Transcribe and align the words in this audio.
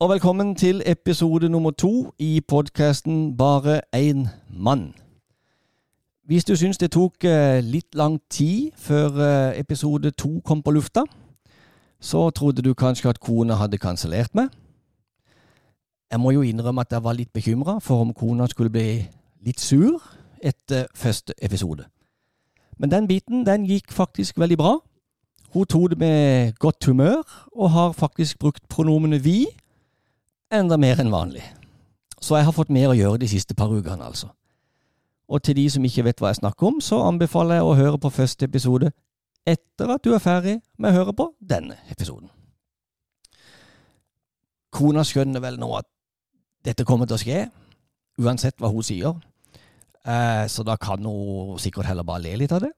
og 0.00 0.08
velkommen 0.10 0.54
til 0.56 0.82
episode 0.86 1.48
nummer 1.48 1.70
to 1.70 2.14
i 2.18 2.40
podkasten 2.48 3.36
Bare 3.36 3.80
én 3.96 4.28
mann. 4.50 4.94
Hvis 6.24 6.44
du 6.44 6.56
syns 6.56 6.78
det 6.78 6.90
tok 6.90 7.24
eh, 7.24 7.60
litt 7.60 7.94
lang 7.94 8.20
tid 8.30 8.70
før 8.76 9.08
eh, 9.20 9.60
episode 9.60 10.10
to 10.10 10.40
kom 10.44 10.62
på 10.62 10.70
lufta, 10.70 11.04
så 12.00 12.30
trodde 12.30 12.62
du 12.62 12.74
kanskje 12.74 13.08
at 13.08 13.20
kona 13.20 13.54
hadde 13.54 13.78
kansellert 13.78 14.34
meg. 14.34 14.48
Jeg 16.10 16.20
må 16.20 16.30
jo 16.30 16.42
innrømme 16.42 16.80
at 16.80 16.92
jeg 16.92 17.04
var 17.04 17.12
litt 17.12 17.32
bekymra 17.32 17.78
for 17.78 18.00
om 18.00 18.14
kona 18.14 18.46
skulle 18.46 18.70
bli 18.70 19.04
litt 19.44 19.60
sur 19.60 20.00
etter 20.42 20.86
første 20.94 21.34
episode. 21.42 21.84
Men 22.78 22.90
den 22.90 23.08
biten 23.08 23.46
den 23.46 23.68
gikk 23.68 23.92
faktisk 23.92 24.38
veldig 24.38 24.58
bra. 24.58 24.78
Hun 25.52 25.66
tok 25.66 25.90
det 25.90 25.98
med 25.98 26.52
godt 26.58 26.86
humør, 26.86 27.48
og 27.52 27.70
har 27.70 27.92
faktisk 27.92 28.38
brukt 28.38 28.68
pronomenet 28.68 29.24
vi 29.24 29.46
enda 30.50 30.76
mer 30.76 31.00
enn 31.00 31.12
vanlig. 31.12 31.44
Så 32.20 32.36
jeg 32.36 32.44
har 32.44 32.54
fått 32.54 32.72
mer 32.74 32.90
å 32.90 32.96
gjøre 32.96 33.22
de 33.22 33.28
siste 33.30 33.54
par 33.56 33.72
ukene, 33.72 34.04
altså. 34.04 34.28
Og 35.30 35.42
til 35.46 35.56
de 35.56 35.68
som 35.70 35.84
ikke 35.86 36.04
vet 36.08 36.20
hva 36.20 36.32
jeg 36.32 36.40
snakker 36.40 36.66
om, 36.66 36.80
så 36.82 36.98
anbefaler 37.06 37.60
jeg 37.60 37.68
å 37.68 37.76
høre 37.78 38.00
på 38.02 38.10
første 38.10 38.48
episode 38.48 38.90
etter 39.46 39.92
at 39.94 40.04
du 40.04 40.12
er 40.12 40.22
ferdig 40.22 40.58
med 40.76 40.90
å 40.90 41.00
høre 41.00 41.14
på 41.16 41.28
denne 41.38 41.78
episoden. 41.92 42.28
Kona 44.74 45.04
skjønner 45.06 45.42
vel 45.42 45.58
nå 45.58 45.70
at 45.78 45.88
dette 46.66 46.84
kommer 46.86 47.08
til 47.08 47.16
å 47.16 47.22
skje, 47.22 47.44
uansett 48.20 48.58
hva 48.60 48.70
hun 48.70 48.84
sier, 48.84 49.14
eh, 50.04 50.44
så 50.50 50.66
da 50.66 50.76
kan 50.76 51.06
hun 51.06 51.58
sikkert 51.58 51.88
heller 51.88 52.06
bare 52.06 52.26
le 52.26 52.36
litt 52.42 52.52
av 52.52 52.66
det. 52.66 52.72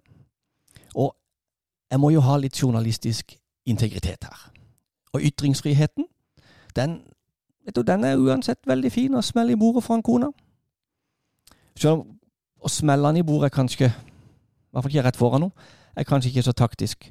Og 0.95 1.12
jeg 1.91 2.00
må 2.00 2.12
jo 2.12 2.23
ha 2.25 2.37
litt 2.41 2.56
journalistisk 2.56 3.34
integritet 3.69 4.28
her. 4.28 4.47
Og 5.12 5.25
ytringsfriheten, 5.25 6.06
den, 6.77 7.00
vet 7.64 7.77
du, 7.77 7.82
den 7.82 8.05
er 8.05 8.20
uansett 8.20 8.58
veldig 8.66 8.92
fin 8.92 9.14
å 9.14 9.22
smelle 9.22 9.52
i 9.52 9.58
bordet 9.58 9.84
for 9.84 9.94
en 9.94 10.02
kone. 10.02 10.30
Selv 11.78 12.02
om 12.02 12.06
å 12.62 12.70
smelle 12.70 13.08
den 13.08 13.22
i 13.22 13.27
bordet 13.27 13.50
er 13.50 13.56
kanskje, 13.56 13.88
i 13.88 14.72
hvert 14.72 14.84
fall 14.84 14.92
ikke 14.92 15.04
rett 15.06 15.19
foran 15.19 15.46
henne, 15.46 15.69
er 15.96 16.08
kanskje 16.08 16.30
ikke 16.30 16.46
så 16.46 16.52
taktisk. 16.56 17.10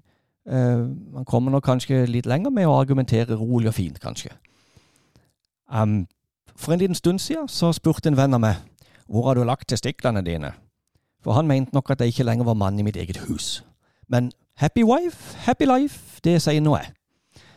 Uh, 0.49 0.89
man 1.13 1.25
kommer 1.25 1.51
nok 1.51 1.63
kanskje 1.63 2.05
litt 2.09 2.25
lenger 2.25 2.49
med 2.49 2.65
å 2.65 2.79
argumentere 2.79 3.37
rolig 3.37 3.69
og 3.69 3.77
fint, 3.77 3.99
kanskje. 4.01 4.33
Um, 5.71 6.07
for 6.55 6.73
en 6.73 6.81
liten 6.81 6.97
stund 6.97 7.21
siden 7.21 7.47
så 7.47 7.71
spurte 7.73 8.09
en 8.09 8.17
venn 8.17 8.33
av 8.33 8.41
meg 8.41 8.57
hvor 9.11 9.27
har 9.27 9.35
du 9.35 9.43
lagt 9.43 9.67
testiklene 9.69 10.23
dine? 10.23 10.53
For 11.21 11.35
han 11.35 11.47
mente 11.47 11.75
nok 11.75 11.91
at 11.91 11.99
jeg 11.99 12.13
ikke 12.13 12.23
lenger 12.23 12.47
var 12.47 12.55
mann 12.55 12.79
i 12.79 12.83
mitt 12.83 12.95
eget 12.95 13.17
hus. 13.27 13.63
Men 14.07 14.31
happy 14.55 14.83
wife, 14.83 15.35
happy 15.45 15.65
life, 15.65 16.21
det 16.23 16.39
sier 16.41 16.61
nå 16.63 16.77
jeg. 16.77 16.93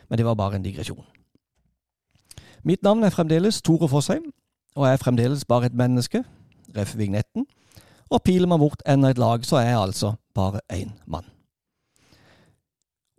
Men 0.09 0.17
det 0.17 0.25
var 0.25 0.35
bare 0.35 0.59
en 0.59 0.63
digresjon. 0.63 1.05
Mitt 2.65 2.81
navn 2.83 3.03
er 3.03 3.13
fremdeles 3.13 3.61
Tore 3.61 3.85
Fossheim, 3.89 4.23
og 4.75 4.87
jeg 4.87 4.93
er 4.93 4.97
fremdeles 4.97 5.45
bare 5.45 5.67
et 5.69 5.73
menneske, 5.77 6.23
ref. 6.77 6.97
vignetten. 6.97 7.45
Og 8.09 8.23
piler 8.23 8.47
man 8.47 8.59
bort 8.59 8.81
enda 8.89 9.09
et 9.09 9.17
lag, 9.21 9.45
så 9.45 9.55
er 9.55 9.69
jeg 9.69 9.81
altså 9.81 10.13
bare 10.33 10.61
én 10.73 10.89
mann. 11.05 11.25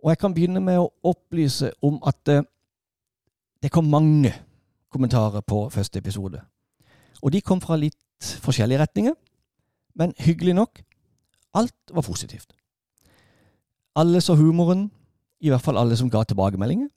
Og 0.03 0.09
jeg 0.09 0.17
kan 0.17 0.33
begynne 0.33 0.59
med 0.59 0.81
å 0.81 0.91
opplyse 1.03 1.71
om 1.81 2.01
at 2.03 2.19
det, 2.25 2.41
det 3.63 3.71
kom 3.71 3.87
mange 3.87 4.33
kommentarer 4.91 5.41
på 5.41 5.69
første 5.69 5.99
episode. 5.99 6.41
Og 7.21 7.31
de 7.31 7.41
kom 7.41 7.63
fra 7.63 7.79
litt 7.79 8.35
forskjellige 8.43 8.83
retninger, 8.83 9.15
men 9.95 10.13
hyggelig 10.19 10.53
nok, 10.59 10.83
alt 11.53 11.95
var 11.95 12.03
positivt. 12.03 12.51
Alle 13.95 14.21
så 14.21 14.35
humoren, 14.35 14.89
i 15.39 15.49
hvert 15.49 15.63
fall 15.63 15.77
alle 15.77 15.95
som 15.95 16.11
ga 16.11 16.23
tilbakemeldinger, 16.23 16.89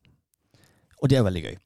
og 0.98 1.10
det 1.10 1.18
er 1.18 1.22
veldig 1.22 1.42
gøy. 1.42 1.60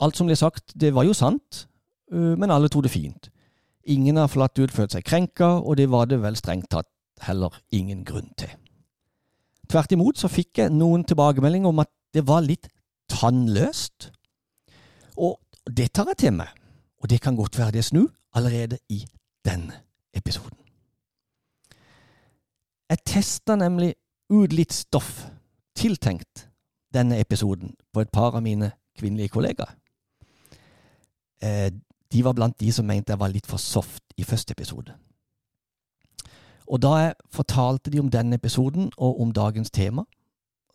Alt 0.00 0.16
som 0.16 0.28
ble 0.28 0.36
sagt, 0.38 0.72
det 0.78 0.92
var 0.94 1.06
jo 1.08 1.16
sant, 1.16 1.66
men 2.10 2.50
alle 2.50 2.70
tok 2.70 2.86
det 2.86 2.92
fint. 2.94 3.30
Ingen 3.88 4.16
har 4.20 4.30
flatt 4.30 4.58
ut 4.58 4.72
følt 4.72 4.94
seg 4.94 5.04
krenka, 5.04 5.58
og 5.58 5.76
det 5.80 5.88
var 5.90 6.06
det 6.06 6.20
vel 6.22 6.36
strengt 6.38 6.68
tatt 6.70 6.88
heller 7.24 7.54
ingen 7.74 8.04
grunn 8.06 8.30
til. 8.38 8.50
Tvert 9.68 9.92
imot 9.92 10.20
så 10.20 10.30
fikk 10.32 10.62
jeg 10.62 10.72
noen 10.72 11.04
tilbakemeldinger 11.08 11.72
om 11.72 11.82
at 11.82 11.90
det 12.14 12.24
var 12.28 12.44
litt 12.44 12.68
tannløst. 13.10 14.10
Og 15.18 15.36
det 15.66 15.90
tar 15.96 16.12
jeg 16.12 16.22
til 16.22 16.36
meg, 16.38 16.52
og 17.02 17.10
det 17.10 17.20
kan 17.24 17.36
godt 17.36 17.58
være 17.58 17.76
det 17.76 17.84
snu 17.88 18.06
allerede 18.36 18.78
i 18.88 19.02
denne 19.44 19.82
episoden. 20.16 20.56
Jeg 22.88 23.04
testa 23.04 23.56
nemlig 23.58 23.92
ut 24.32 24.52
litt 24.52 24.72
stoff 24.72 25.26
tiltenkt 25.76 26.46
denne 26.94 27.18
episoden 27.20 27.74
på 27.92 28.00
et 28.04 28.12
par 28.12 28.36
av 28.36 28.44
mine 28.44 28.72
kvinnelige 28.98 29.34
kollegaer. 29.34 29.74
Eh, 31.42 31.70
de 32.12 32.24
var 32.24 32.34
blant 32.34 32.56
de 32.60 32.72
som 32.72 32.86
mente 32.88 33.12
jeg 33.12 33.20
var 33.20 33.32
litt 33.32 33.46
for 33.46 33.60
soft 33.60 34.02
i 34.16 34.24
første 34.26 34.54
episode. 34.56 34.94
Og 36.68 36.80
da 36.82 36.94
jeg 37.00 37.16
fortalte 37.32 37.92
de 37.92 38.00
om 38.00 38.10
denne 38.12 38.36
episoden 38.36 38.90
og 38.96 39.20
om 39.22 39.32
dagens 39.32 39.70
tema, 39.70 40.04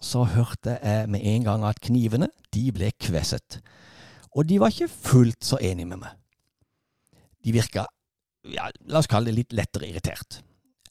så 0.02 0.25
hørte 0.28 0.78
jeg 0.81 1.09
med 1.09 1.22
en 1.23 1.44
gang 1.44 1.66
at 1.66 1.79
knivene, 1.81 2.28
de 2.53 2.72
ble 2.75 2.91
kvesset. 3.00 3.59
Og 4.35 4.50
de 4.50 4.59
var 4.59 4.73
ikke 4.73 4.90
fullt 4.91 5.46
så 5.46 5.59
enige 5.62 5.88
med 5.88 6.02
meg. 6.03 6.16
De 7.46 7.53
virka, 7.53 7.85
ja, 8.50 8.68
la 8.90 9.00
oss 9.00 9.09
kalle 9.12 9.31
det 9.31 9.38
litt 9.38 9.56
lettere 9.56 9.88
irritert. 9.88 10.41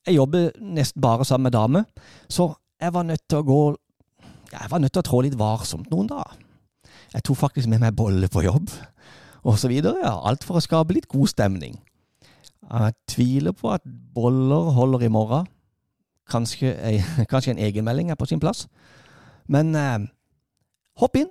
Jeg 0.07 0.17
jobber 0.17 0.51
nesten 0.59 1.03
bare 1.03 1.25
sammen 1.25 1.51
med 1.51 1.57
damer, 1.57 1.85
så 2.29 2.53
jeg 2.81 2.95
var 2.95 3.07
nødt 3.07 3.29
til 3.29 3.43
å 3.43 3.47
gå 3.47 3.63
Jeg 4.53 4.69
var 4.69 4.81
nødt 4.83 4.93
til 4.93 5.01
å 5.01 5.07
trå 5.07 5.19
litt 5.25 5.37
varsomt 5.41 5.87
noen 5.89 6.11
dager. 6.11 6.35
Jeg 7.15 7.25
tok 7.25 7.39
faktisk 7.41 7.71
med 7.73 7.81
meg 7.81 7.95
bolle 7.97 8.29
på 8.29 8.43
jobb, 8.45 8.69
videre. 9.45 9.99
Ja, 10.03 10.15
alt 10.29 10.45
for 10.45 10.59
å 10.59 10.63
skape 10.63 10.95
litt 10.95 11.09
god 11.11 11.29
stemning. 11.33 11.79
Jeg 12.63 12.95
tviler 13.11 13.53
på 13.53 13.73
at 13.75 13.83
boller 13.85 14.71
holder 14.77 15.03
i 15.03 15.13
morgen. 15.13 15.49
Kanskje, 16.31 16.73
kanskje 17.33 17.57
en 17.57 17.63
egenmelding 17.63 18.11
er 18.11 18.19
på 18.19 18.27
sin 18.27 18.41
plass. 18.41 18.67
Men 19.51 19.75
eh, 19.75 20.07
hopp 21.03 21.17
inn, 21.19 21.31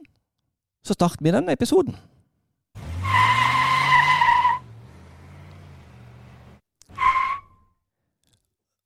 så 0.85 0.94
starter 0.97 1.23
vi 1.23 1.33
denne 1.33 1.53
episoden. 1.55 1.95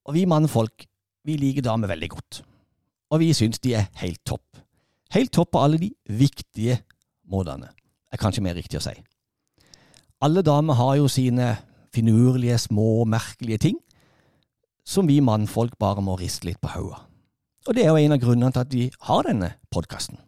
Og 0.06 0.14
vi 0.14 0.22
mannfolk, 0.30 0.86
vi 1.26 1.34
liker 1.40 1.64
damer 1.66 1.90
veldig 1.90 2.10
godt. 2.12 2.44
Og 3.10 3.20
vi 3.22 3.32
syns 3.34 3.58
de 3.58 3.74
er 3.74 3.88
helt 3.98 4.22
topp. 4.26 4.60
Helt 5.14 5.32
topp 5.34 5.50
på 5.54 5.62
alle 5.62 5.78
de 5.82 5.90
viktige 6.06 6.78
måtene, 7.30 7.72
er 8.12 8.20
kanskje 8.22 8.42
mer 8.42 8.54
riktig 8.54 8.78
å 8.78 8.84
si. 8.84 8.94
Alle 10.26 10.42
damer 10.42 10.74
har 10.74 10.96
jo 10.98 11.08
sine 11.08 11.56
finurlige, 11.94 12.58
små, 12.58 13.04
merkelige 13.04 13.58
ting, 13.58 13.76
som 14.84 15.06
vi 15.06 15.20
mannfolk 15.20 15.76
bare 15.78 16.02
må 16.02 16.16
riste 16.18 16.48
litt 16.48 16.58
på 16.58 16.72
hodet. 16.72 16.98
Og 17.68 17.76
det 17.76 17.84
er 17.84 17.92
jo 17.92 18.00
en 18.00 18.14
av 18.16 18.18
grunnene 18.18 18.50
til 18.50 18.64
at 18.64 18.74
vi 18.74 18.86
har 19.06 19.22
denne 19.22 19.52
podkasten. 19.70 20.18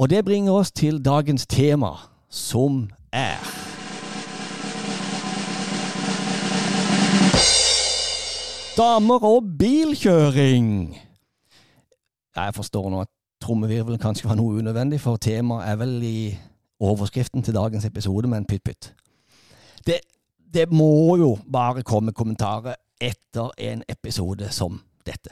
Og 0.00 0.08
det 0.08 0.22
bringer 0.24 0.56
oss 0.56 0.72
til 0.72 1.02
dagens 1.04 1.44
tema, 1.46 1.92
som 2.30 2.88
er 3.12 3.36
Damer 8.78 9.28
og 9.28 9.52
bilkjøring. 9.58 10.96
Jeg 12.36 12.54
forstår 12.56 12.88
nå 12.90 13.04
at 13.04 13.12
trommevirvelen 13.44 14.00
kanskje 14.00 14.28
var 14.28 14.40
noe 14.40 14.56
unødvendig, 14.56 15.02
for 15.04 15.20
temaet 15.20 15.68
er 15.68 15.78
vel 15.84 16.00
i 16.02 16.18
overskriften 16.80 17.42
til 17.42 17.54
dagens 17.54 17.84
episode, 17.84 18.28
men 18.28 18.46
pytt 18.48 18.64
pytt. 18.64 18.90
Det, 19.86 20.00
det 20.54 20.66
må 20.72 21.16
jo 21.20 21.36
bare 21.52 21.82
komme 21.82 22.12
kommentarer 22.12 22.74
etter 23.00 23.50
en 23.58 23.82
episode 23.88 24.48
som 24.50 24.80
dette. 25.06 25.30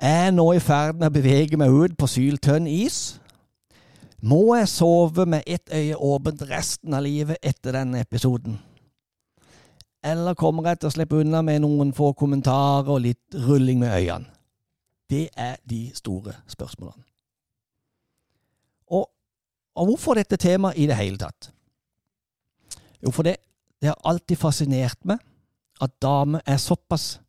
Jeg 0.00 0.26
er 0.26 0.32
nå 0.32 0.46
i 0.52 0.62
ferd 0.64 0.96
med 0.96 1.10
å 1.10 1.14
bevege 1.14 1.58
meg 1.60 1.72
ut 1.72 1.96
på 1.98 2.08
syltønn 2.08 2.66
is. 2.66 3.20
Må 4.20 4.56
jeg 4.56 4.68
sove 4.68 5.26
med 5.28 5.44
ett 5.46 5.72
øye 5.72 5.96
åpent 5.96 6.42
resten 6.48 6.96
av 6.96 7.04
livet 7.04 7.40
etter 7.42 7.76
denne 7.76 8.00
episoden? 8.00 8.58
eller 10.04 10.34
kommer 10.34 10.68
jeg 10.68 10.80
til 10.80 10.88
å 10.88 10.94
slippe 10.94 11.20
unna 11.20 11.42
med 11.44 11.60
noen 11.64 11.92
få 11.96 12.12
kommentarer 12.16 12.88
og 12.88 13.02
litt 13.04 13.40
rulling 13.46 13.80
med 13.82 13.92
øynene? 13.92 14.30
Det 15.10 15.28
er 15.36 15.56
de 15.66 15.90
store 15.94 16.36
spørsmålene. 16.48 17.02
Og, 19.80 19.88
hvorfor 19.88 20.18
dette 20.18 20.36
temaet 20.36 20.76
i 20.76 20.86
det 20.88 20.98
hele 20.98 21.16
tatt? 21.20 21.50
Jo, 23.00 23.10
for 23.10 23.24
det, 23.24 23.38
det 23.80 23.88
har 23.88 24.00
alltid 24.04 24.36
fascinert 24.36 24.98
meg 25.08 25.22
at 25.80 25.94
damer 26.04 26.44
er 26.44 26.60
såpass 26.60 27.20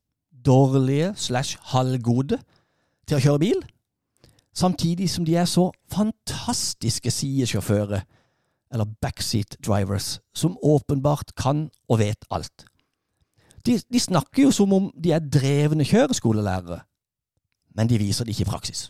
dårlige 0.45 1.13
slash 1.15 1.59
halvgode 1.71 2.41
til 3.07 3.17
å 3.17 3.21
kjøre 3.23 3.41
bil, 3.43 3.61
samtidig 4.51 5.07
som 5.13 5.23
de 5.27 5.37
er 5.39 5.47
så 5.47 5.69
fantastiske 5.93 7.11
sidesjåfører 7.11 8.03
eller 8.71 8.91
backseat 9.03 9.55
drivers, 9.63 10.19
som 10.35 10.57
åpenbart 10.63 11.35
kan 11.39 11.69
og 11.87 11.99
vet 12.03 12.27
alt. 12.31 12.65
De, 13.65 13.77
de, 13.77 13.99
snakker 13.99 14.47
jo 14.47 14.51
som 14.55 14.73
om 14.73 14.87
de 14.97 15.11
er 15.13 15.23
drevne 15.23 15.85
kjøreskolelærere, 15.85 16.81
men 17.75 17.89
de 17.89 17.99
viser 18.01 18.25
det 18.25 18.35
ikke 18.35 18.47
i 18.47 18.51
praksis. 18.51 18.89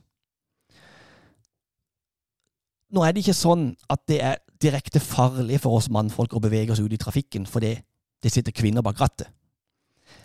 Nå 2.91 3.03
er 3.05 3.13
det 3.13 3.23
ikke 3.23 3.37
sånn 3.37 3.69
at 3.91 4.03
det 4.09 4.19
er 4.23 4.39
direkte 4.61 5.01
farlig 5.01 5.61
for 5.63 5.79
oss 5.79 5.89
mannfolk 5.93 6.35
å 6.35 6.43
bevege 6.43 6.73
oss 6.73 6.81
ut 6.83 6.93
i 6.93 6.99
trafikken 7.01 7.47
fordi 7.49 7.75
det 8.21 8.31
sitter 8.31 8.53
kvinner 8.53 8.85
bak 8.85 8.99
rattet. 9.01 9.31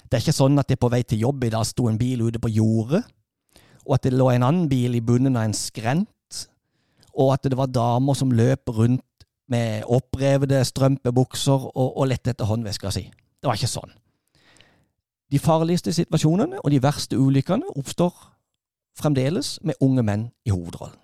Det 0.06 0.18
er 0.18 0.24
ikke 0.24 0.36
sånn 0.36 0.58
at 0.60 0.68
det 0.70 0.78
på 0.80 0.90
vei 0.92 1.02
til 1.06 1.24
jobb 1.24 1.46
i 1.46 1.52
dag 1.54 1.64
sto 1.66 1.88
en 1.90 1.98
bil 1.98 2.26
ute 2.26 2.40
på 2.42 2.50
jordet, 2.52 3.02
og 3.86 3.96
at 3.96 4.06
det 4.06 4.14
lå 4.14 4.28
en 4.30 4.44
annen 4.46 4.68
bil 4.70 4.98
i 4.98 5.02
bunnen 5.02 5.38
av 5.38 5.46
en 5.48 5.56
skrent, 5.56 6.42
og 7.16 7.32
at 7.34 7.46
det 7.48 7.58
var 7.58 7.72
damer 7.72 8.18
som 8.18 8.34
løp 8.34 8.68
rundt 8.76 9.26
med 9.50 9.86
opprevede 9.88 10.60
strømpebukser 10.66 11.70
og, 11.70 11.88
og 11.96 12.10
lette 12.10 12.34
etter 12.34 12.50
håndveska 12.50 12.92
si. 12.92 13.06
Det 13.08 13.48
var 13.48 13.58
ikke 13.58 13.70
sånn. 13.70 13.94
De 15.32 15.40
farligste 15.42 15.94
situasjonene 15.94 16.60
og 16.62 16.70
de 16.70 16.82
verste 16.82 17.18
ulykkene 17.18 17.72
oppstår 17.78 18.14
fremdeles 18.98 19.56
med 19.66 19.78
unge 19.82 20.04
menn 20.06 20.28
i 20.46 20.54
hovedrollen. 20.54 20.98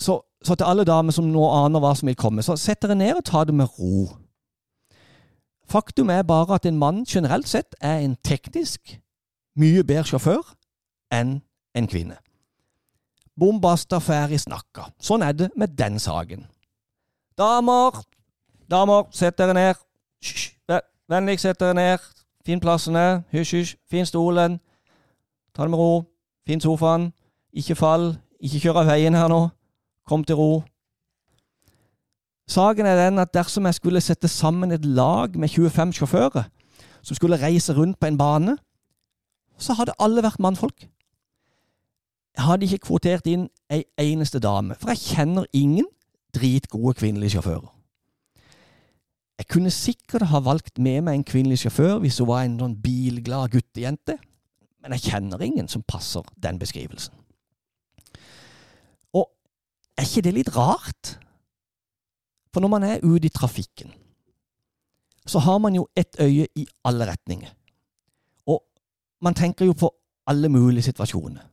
Så, 0.00 0.20
så 0.44 0.56
til 0.56 0.64
alle 0.64 0.86
damer 0.88 1.12
som 1.12 1.28
nå 1.28 1.44
aner 1.52 1.82
hva 1.82 1.92
som 1.96 2.08
vil 2.08 2.18
komme, 2.18 2.42
så 2.42 2.56
sett 2.56 2.80
dere 2.82 2.96
ned 2.96 3.20
og 3.20 3.26
ta 3.28 3.44
det 3.44 3.54
med 3.54 3.68
ro. 3.78 4.08
Faktum 5.70 6.10
er 6.10 6.22
bare 6.26 6.56
at 6.56 6.66
en 6.66 6.78
mann 6.78 7.04
generelt 7.04 7.48
sett 7.48 7.76
er 7.80 8.00
en 8.02 8.16
teknisk 8.24 8.96
mye 9.60 9.84
bedre 9.86 10.08
sjåfør 10.08 10.54
enn 11.14 11.40
en 11.76 11.88
kvinne. 11.90 12.16
Bombasta 13.38 14.00
ferdig 14.02 14.40
snakka. 14.42 14.88
Sånn 15.00 15.22
er 15.22 15.36
det 15.36 15.50
med 15.56 15.76
den 15.78 15.98
saken. 16.02 16.42
Damer, 17.38 18.02
damer, 18.70 19.06
sett 19.16 19.38
dere 19.38 19.54
ned. 19.56 19.78
Hysj, 20.20 20.50
vennligst 21.08 21.46
sett 21.46 21.60
dere 21.60 21.76
ned. 21.76 22.10
Finn 22.44 22.60
plassene. 22.60 23.22
Hysj, 23.32 23.54
hysj. 23.56 23.76
Finn 23.88 24.08
stolen. 24.08 24.58
Ta 25.54 25.64
det 25.64 25.72
med 25.72 25.80
ro. 25.80 26.02
Finn 26.46 26.60
sofaen. 26.60 27.12
Ikke 27.52 27.78
fall. 27.78 28.12
Ikke 28.40 28.60
kjør 28.60 28.82
av 28.82 28.90
veien 28.92 29.16
her 29.16 29.30
nå. 29.30 29.40
Kom 30.10 30.24
til 30.26 30.34
ro. 30.34 30.62
Saken 32.50 32.86
er 32.86 32.98
den 32.98 33.22
at 33.22 33.30
dersom 33.34 33.68
jeg 33.68 33.76
skulle 33.78 34.02
sette 34.02 34.28
sammen 34.28 34.74
et 34.74 34.84
lag 34.84 35.36
med 35.38 35.48
25 35.48 35.92
sjåfører 36.00 36.48
som 37.02 37.16
skulle 37.16 37.38
reise 37.38 37.72
rundt 37.76 38.00
på 38.00 38.06
en 38.10 38.18
bane, 38.18 38.56
så 39.58 39.76
hadde 39.78 39.94
alle 40.02 40.24
vært 40.24 40.42
mannfolk. 40.42 40.88
Jeg 42.36 42.44
hadde 42.44 42.66
ikke 42.66 42.86
kvotert 42.88 43.28
inn 43.30 43.46
ei 43.70 43.84
eneste 44.02 44.42
dame, 44.42 44.74
for 44.74 44.90
jeg 44.92 45.14
kjenner 45.14 45.46
ingen 45.52 45.86
dritgode 46.34 46.96
kvinnelige 46.98 47.36
sjåfører. 47.36 47.70
Jeg 49.40 49.48
kunne 49.48 49.70
sikkert 49.72 50.26
ha 50.28 50.42
valgt 50.44 50.78
med 50.78 51.06
meg 51.06 51.16
en 51.16 51.24
kvinnelig 51.24 51.62
sjåfør 51.62 52.02
hvis 52.02 52.18
hun 52.20 52.28
var 52.28 52.44
en 52.44 52.58
sånn 52.60 52.76
bilglad 52.82 53.54
guttejente, 53.54 54.18
men 54.82 54.96
jeg 54.96 55.12
kjenner 55.12 55.46
ingen 55.46 55.68
som 55.68 55.86
passer 55.86 56.26
den 56.42 56.58
beskrivelsen. 56.60 57.19
Er 60.00 60.06
ikke 60.08 60.24
det 60.24 60.32
litt 60.32 60.48
rart? 60.56 61.18
For 62.50 62.64
når 62.64 62.70
man 62.72 62.84
er 62.88 63.02
ute 63.04 63.28
i 63.28 63.32
trafikken, 63.32 63.92
så 65.28 65.38
har 65.44 65.58
man 65.60 65.74
jo 65.76 65.84
ett 65.96 66.16
øye 66.20 66.46
i 66.56 66.64
alle 66.88 67.06
retninger. 67.06 67.50
Og 68.48 68.62
man 69.20 69.36
tenker 69.36 69.68
jo 69.68 69.76
på 69.76 69.90
alle 70.26 70.48
mulige 70.48 70.88
situasjoner. 70.88 71.44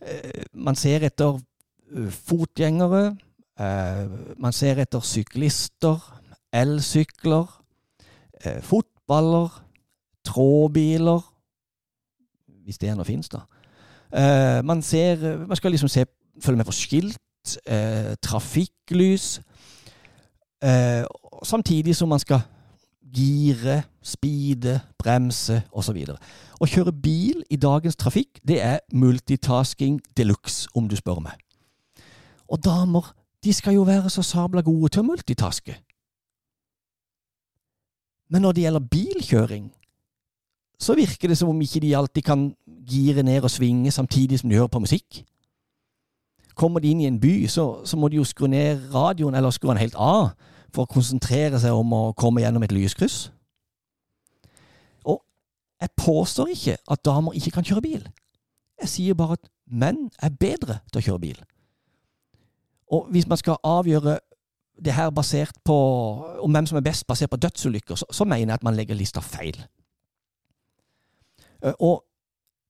Eh, 0.00 0.44
man 0.54 0.78
ser 0.78 1.02
etter 1.08 1.40
eh, 1.96 2.10
fotgjengere, 2.10 3.16
eh, 3.58 4.06
man 4.38 4.54
ser 4.54 4.78
etter 4.84 5.02
syklister, 5.04 5.98
elsykler, 6.52 7.56
fotballer, 8.62 9.50
trådbiler 10.24 11.20
Hvis 12.64 12.78
det 12.78 12.88
ennå 12.88 13.04
finnes, 13.04 13.28
da. 13.28 13.42
Man 14.62 14.82
ser 14.82 15.46
Man 15.46 15.56
skal 15.56 15.70
liksom 15.70 15.88
se, 15.88 16.06
følge 16.40 16.56
med 16.56 16.64
på 16.64 16.72
skilt, 16.72 17.20
trafikklys 18.22 19.40
Eh, 20.64 21.04
samtidig 21.42 21.96
som 21.96 22.08
man 22.08 22.18
skal 22.18 22.40
gire, 23.14 23.82
speede, 24.02 24.80
bremse 24.98 25.62
osv. 25.72 25.96
Å 26.60 26.68
kjøre 26.68 26.92
bil 26.92 27.40
i 27.50 27.56
dagens 27.56 27.96
trafikk, 27.96 28.42
det 28.48 28.60
er 28.62 28.78
multitasking 28.92 30.00
de 30.16 30.26
luxe, 30.28 30.68
om 30.74 30.88
du 30.88 30.96
spør 30.96 31.22
meg. 31.24 31.40
Og 32.48 32.60
damer, 32.64 33.14
de 33.44 33.52
skal 33.52 33.74
jo 33.74 33.86
være 33.88 34.10
så 34.10 34.22
sabla 34.22 34.60
gode 34.60 34.92
til 34.92 35.00
å 35.00 35.08
multitaske. 35.08 35.78
Men 38.30 38.44
når 38.44 38.52
det 38.52 38.62
gjelder 38.66 38.90
bilkjøring, 38.92 39.70
så 40.80 40.94
virker 40.94 41.28
det 41.28 41.38
som 41.38 41.48
om 41.48 41.60
ikke 41.60 41.80
de 41.80 41.96
alltid 41.96 42.22
kan 42.22 42.50
gire 42.88 43.22
ned 43.22 43.42
og 43.42 43.50
svinge 43.50 43.90
samtidig 43.90 44.38
som 44.40 44.50
de 44.50 44.60
hører 44.60 44.72
på 44.72 44.84
musikk. 44.84 45.24
Kommer 46.54 46.80
de 46.80 46.90
inn 46.90 47.00
i 47.00 47.08
en 47.08 47.20
by, 47.20 47.46
så, 47.48 47.84
så 47.84 47.96
må 47.96 48.08
de 48.08 48.18
jo 48.18 48.24
skru 48.24 48.46
ned 48.50 48.88
radioen, 48.94 49.34
eller 49.34 49.50
skru 49.54 49.70
den 49.70 49.80
helt 49.80 49.98
av, 49.98 50.32
for 50.74 50.86
å 50.86 50.90
konsentrere 50.90 51.58
seg 51.60 51.74
om 51.74 51.92
å 51.94 52.02
komme 52.18 52.42
gjennom 52.42 52.64
et 52.66 52.74
lyskryss. 52.74 53.30
Og 55.04 55.22
jeg 55.80 55.94
påstår 55.96 56.52
ikke 56.54 56.76
at 56.90 57.04
damer 57.04 57.36
ikke 57.38 57.54
kan 57.54 57.66
kjøre 57.66 57.84
bil. 57.86 58.04
Jeg 58.80 58.92
sier 58.94 59.18
bare 59.18 59.38
at 59.38 59.50
menn 59.70 60.08
er 60.22 60.34
bedre 60.34 60.80
til 60.90 61.00
å 61.00 61.06
kjøre 61.08 61.24
bil. 61.26 61.40
Og 62.90 63.06
hvis 63.14 63.28
man 63.30 63.38
skal 63.38 63.60
avgjøre 63.64 64.18
det 64.84 64.94
her 64.96 65.10
basert 65.10 65.58
på 65.64 65.76
om 66.40 66.52
hvem 66.52 66.66
som 66.66 66.78
er 66.78 66.86
best 66.86 67.06
basert 67.06 67.30
på 67.30 67.36
dødsulykker, 67.36 67.94
så, 67.94 68.06
så 68.10 68.24
mener 68.24 68.50
jeg 68.52 68.58
at 68.58 68.64
man 68.66 68.76
legger 68.78 68.98
lista 68.98 69.20
feil. 69.20 69.58
Eh, 71.64 71.74
og 71.78 72.02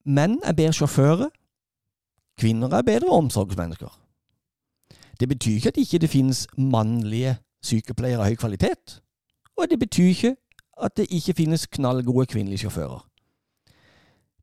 menn 0.05 0.41
er 0.45 0.57
bedre 0.57 0.75
sjåfører. 0.77 1.31
Kvinner 2.41 2.73
er 2.73 2.83
bedre 2.83 3.09
omsorgsmennesker. 3.13 4.01
Det 5.21 5.29
betyr 5.29 5.55
ikke 5.55 5.69
at 5.69 5.75
det 5.75 5.93
ikke 5.93 6.09
finnes 6.09 6.47
mannlige 6.57 7.37
sykepleiere 7.65 8.23
av 8.23 8.31
høy 8.31 8.39
kvalitet, 8.41 9.03
og 9.57 9.69
det 9.71 9.79
betyr 9.79 10.09
ikke 10.15 10.37
at 10.81 10.97
det 10.97 11.07
ikke 11.13 11.37
finnes 11.37 11.67
knallgode 11.67 12.27
kvinnelige 12.27 12.65
sjåfører. 12.65 13.03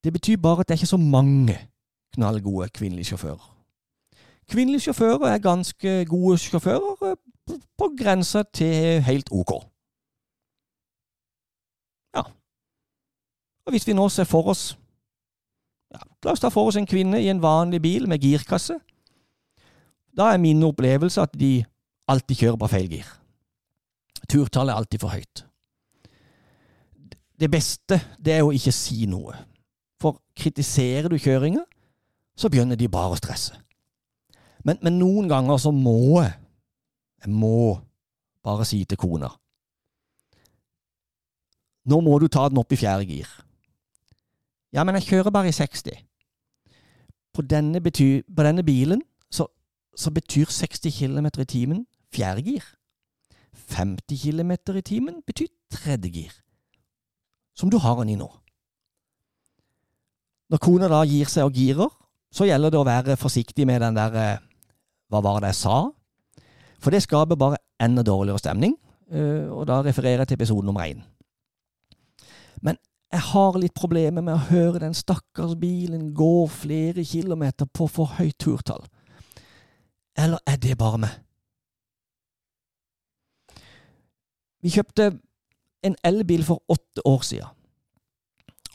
Det 0.03 0.13
betyr 0.13 0.37
bare 0.37 0.59
at 0.59 0.67
det 0.67 0.75
er 0.75 0.77
ikke 0.77 0.93
så 0.93 0.97
mange 0.97 1.57
knallgode 2.13 2.69
kvinnelige 2.69 3.05
sjåfører. 3.05 3.53
Kvinnelige 4.49 4.79
sjåfører 4.79 5.33
er 5.33 5.37
ganske 5.37 6.05
gode 6.05 6.37
sjåfører 6.37 7.09
eh, 7.11 7.57
på 7.77 7.89
grensa 8.03 8.43
til 8.53 9.01
helt 9.01 9.29
ok. 9.31 9.51
Ja. 12.15 12.21
Og 13.65 13.71
hvis 13.73 13.87
vi 13.87 13.93
nå 13.93 14.09
ser 14.09 14.23
for 14.23 14.53
oss 14.53 14.77
La 16.25 16.33
oss 16.33 16.41
ta 16.41 16.50
for 16.53 16.69
oss 16.69 16.77
en 16.79 16.88
kvinne 16.89 17.19
i 17.21 17.29
en 17.29 17.41
vanlig 17.41 17.81
bil 17.83 18.07
med 18.09 18.24
girkasse. 18.24 18.79
Da 20.17 20.31
er 20.33 20.41
min 20.41 20.63
opplevelse 20.65 21.21
at 21.21 21.36
de 21.38 21.62
alltid 22.09 22.41
kjører 22.41 22.59
på 22.62 22.69
feil 22.71 22.89
gir. 22.89 23.09
Turtallet 24.27 24.74
er 24.74 24.81
alltid 24.81 25.03
for 25.03 25.13
høyt. 25.13 25.43
Det 27.38 27.50
beste 27.53 28.00
det 28.17 28.33
er 28.33 28.45
å 28.45 28.53
ikke 28.55 28.74
si 28.74 29.05
noe, 29.09 29.36
for 30.01 30.17
kritiserer 30.38 31.09
du 31.12 31.19
kjøringa, 31.21 31.62
så 32.38 32.50
begynner 32.50 32.77
de 32.77 32.89
bare 32.89 33.13
å 33.13 33.19
stresse. 33.19 33.53
Men, 34.65 34.79
men 34.81 34.97
noen 34.97 35.29
ganger 35.29 35.62
så 35.62 35.71
må 35.71 36.24
jeg, 36.24 36.33
jeg 37.24 37.33
må 37.33 37.77
bare 38.45 38.65
si 38.67 38.83
til 38.86 39.00
kona 39.00 39.29
Nå 41.88 42.01
må 42.03 42.17
du 42.19 42.27
ta 42.27 42.43
den 42.50 42.59
opp 42.59 42.74
i 42.75 42.77
fjerde 42.79 43.05
gir. 43.07 43.29
Ja, 44.75 44.83
men 44.83 44.97
jeg 44.97 45.05
kjører 45.07 45.31
bare 45.31 45.47
i 45.47 45.55
60. 45.55 45.95
På 47.38 47.44
denne, 47.46 47.82
betyr, 47.86 48.24
på 48.25 48.44
denne 48.44 48.63
bilen 48.65 49.03
så, 49.29 49.46
så 49.94 50.10
betyr 50.10 50.50
60 50.50 50.89
km 50.89 51.27
i 51.38 51.46
timen 51.46 51.84
fjerde 52.10 52.41
gir. 52.41 52.65
50 53.53 54.17
km 54.17 54.51
i 54.77 54.82
timen 54.82 55.22
betyr 55.27 55.51
tredje 55.70 56.10
gir, 56.10 56.34
som 57.53 57.70
du 57.70 57.77
har 57.77 58.00
den 58.00 58.15
i 58.15 58.17
nå. 58.17 58.29
Når 60.50 60.63
kona 60.63 60.88
da 60.89 61.03
gir 61.06 61.29
seg 61.29 61.46
og 61.46 61.53
girer, 61.53 61.91
så 62.32 62.48
gjelder 62.48 62.72
det 62.74 62.79
å 62.79 62.88
være 62.88 63.17
forsiktig 63.20 63.67
med 63.67 63.84
den 63.84 63.98
der 63.98 64.15
eh, 64.15 64.44
Hva 65.08 65.22
var 65.24 65.39
det 65.39 65.53
jeg 65.53 65.62
sa? 65.62 65.77
For 66.84 66.91
det 66.91 67.03
skaper 67.03 67.39
bare 67.39 67.62
enda 67.79 68.03
dårligere 68.03 68.41
stemning, 68.41 68.74
eh, 69.12 69.46
og 69.51 69.67
da 69.70 69.82
refererer 69.86 70.24
jeg 70.24 70.32
til 70.32 70.39
episoden 70.39 70.72
om 70.72 70.79
regn. 70.79 71.03
Men 72.65 72.79
jeg 73.11 73.23
har 73.23 73.57
litt 73.59 73.75
problemer 73.75 74.23
med 74.23 74.35
å 74.35 74.47
høre 74.49 74.81
den 74.83 74.95
stakkars 74.97 75.55
bilen 75.59 76.11
gå 76.15 76.47
flere 76.51 77.05
kilometer 77.07 77.69
på 77.71 77.87
for 77.87 78.17
høyt 78.17 78.35
turtall. 78.43 78.83
Eller 80.17 80.41
er 80.49 80.57
det 80.59 80.75
bare 80.77 80.99
meg? 81.05 81.13
Vi 84.61 84.73
kjøpte 84.73 85.11
en 85.85 85.95
elbil 86.03 86.43
for 86.43 86.63
åtte 86.67 87.05
år 87.05 87.23
siden. 87.23 87.53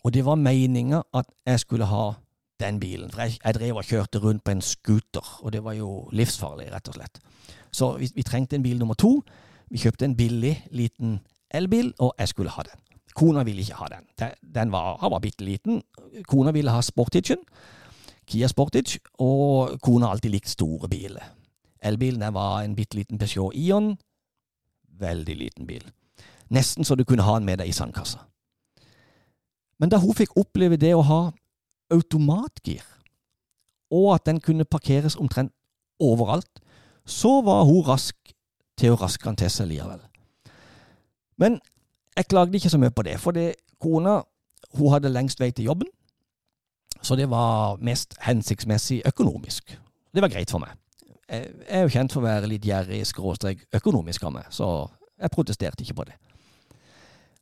Og 0.03 0.15
det 0.15 0.25
var 0.25 0.41
meninga 0.41 1.03
at 1.15 1.29
jeg 1.47 1.61
skulle 1.61 1.87
ha 1.91 2.15
den 2.63 2.81
bilen. 2.81 3.11
For 3.11 3.27
jeg, 3.27 3.39
jeg, 3.45 3.55
drev 3.55 3.77
og 3.77 3.85
kjørte 3.85 4.23
rundt 4.23 4.45
på 4.45 4.55
en 4.55 4.63
scooter, 4.63 5.27
og 5.43 5.53
det 5.53 5.63
var 5.65 5.77
jo 5.77 6.09
livsfarlig, 6.13 6.71
rett 6.73 6.89
og 6.89 6.97
slett. 6.97 7.21
Så 7.73 7.93
vi, 7.99 8.09
vi 8.15 8.25
trengte 8.27 8.57
en 8.57 8.65
bil 8.65 8.79
nummer 8.79 8.99
to. 8.99 9.19
Vi 9.71 9.83
kjøpte 9.83 10.09
en 10.09 10.17
billig, 10.17 10.57
liten 10.71 11.21
elbil, 11.51 11.93
og 11.99 12.15
jeg 12.19 12.33
skulle 12.33 12.55
ha 12.55 12.65
den. 12.67 12.92
Kona 13.15 13.45
ville 13.45 13.61
ikke 13.63 13.79
ha 13.81 13.89
den. 13.93 14.35
Den 14.41 14.73
var, 14.73 14.97
var 15.01 15.21
bitte 15.21 15.45
liten. 15.45 15.83
Kona 16.29 16.53
ville 16.53 16.73
ha 16.73 16.81
Sportigen. 16.83 17.43
Kia 18.27 18.49
Sportage, 18.49 19.01
og 19.19 19.81
kona 19.83 20.07
har 20.07 20.17
alltid 20.17 20.31
likt 20.31 20.49
store 20.49 20.89
biler. 20.89 21.25
Elbilen 21.83 22.23
var 22.35 22.63
en 22.63 22.77
bitte 22.79 22.97
liten 22.97 23.19
Peugeot 23.19 23.55
Ion. 23.59 23.97
Veldig 25.03 25.37
liten 25.37 25.67
bil. 25.67 25.83
Nesten 26.53 26.85
så 26.85 26.95
du 26.95 27.05
kunne 27.05 27.27
ha 27.27 27.35
den 27.39 27.49
med 27.49 27.59
deg 27.59 27.69
i 27.69 27.75
sandkassa. 27.75 28.23
Men 29.81 29.91
da 29.91 29.99
hun 29.99 30.15
fikk 30.15 30.37
oppleve 30.39 30.79
det 30.79 30.93
å 30.95 31.03
ha 31.03 31.23
automatgir, 31.93 32.85
og 33.93 34.15
at 34.15 34.27
den 34.29 34.39
kunne 34.41 34.65
parkeres 34.65 35.19
omtrent 35.19 35.53
overalt, 36.01 36.63
så 37.05 37.41
var 37.43 37.67
hun 37.67 37.83
rask 37.85 38.17
til 38.79 38.95
å 38.95 39.01
raske 39.01 39.27
den 39.27 39.41
til 39.43 39.51
seg 39.51 39.69
likevel. 39.73 40.01
Men 41.37 41.59
jeg 42.17 42.29
klagde 42.29 42.57
ikke 42.57 42.71
så 42.73 42.81
mye 42.81 42.93
på 42.95 43.05
det, 43.07 43.19
for 43.21 43.37
det, 43.37 43.55
kona 43.81 44.21
hun 44.79 44.93
hadde 44.93 45.13
lengst 45.13 45.41
vei 45.41 45.51
til 45.51 45.69
jobben, 45.71 45.89
så 47.03 47.17
det 47.19 47.29
var 47.31 47.81
mest 47.83 48.15
hensiktsmessig 48.23 49.03
økonomisk. 49.09 49.79
Det 50.15 50.23
var 50.23 50.31
greit 50.31 50.51
for 50.51 50.63
meg. 50.63 50.77
Jeg 51.29 51.49
er 51.69 51.87
jo 51.87 51.93
kjent 51.93 52.13
for 52.13 52.21
å 52.21 52.29
være 52.29 52.51
litt 52.51 52.67
gjerrig 52.67 53.01
skråstrek 53.09 53.65
økonomisk 53.75 54.25
av 54.29 54.35
meg, 54.37 54.51
så 54.53 54.69
jeg 55.21 55.33
protesterte 55.33 55.85
ikke 55.85 55.97
på 55.99 56.07
det. 56.11 56.19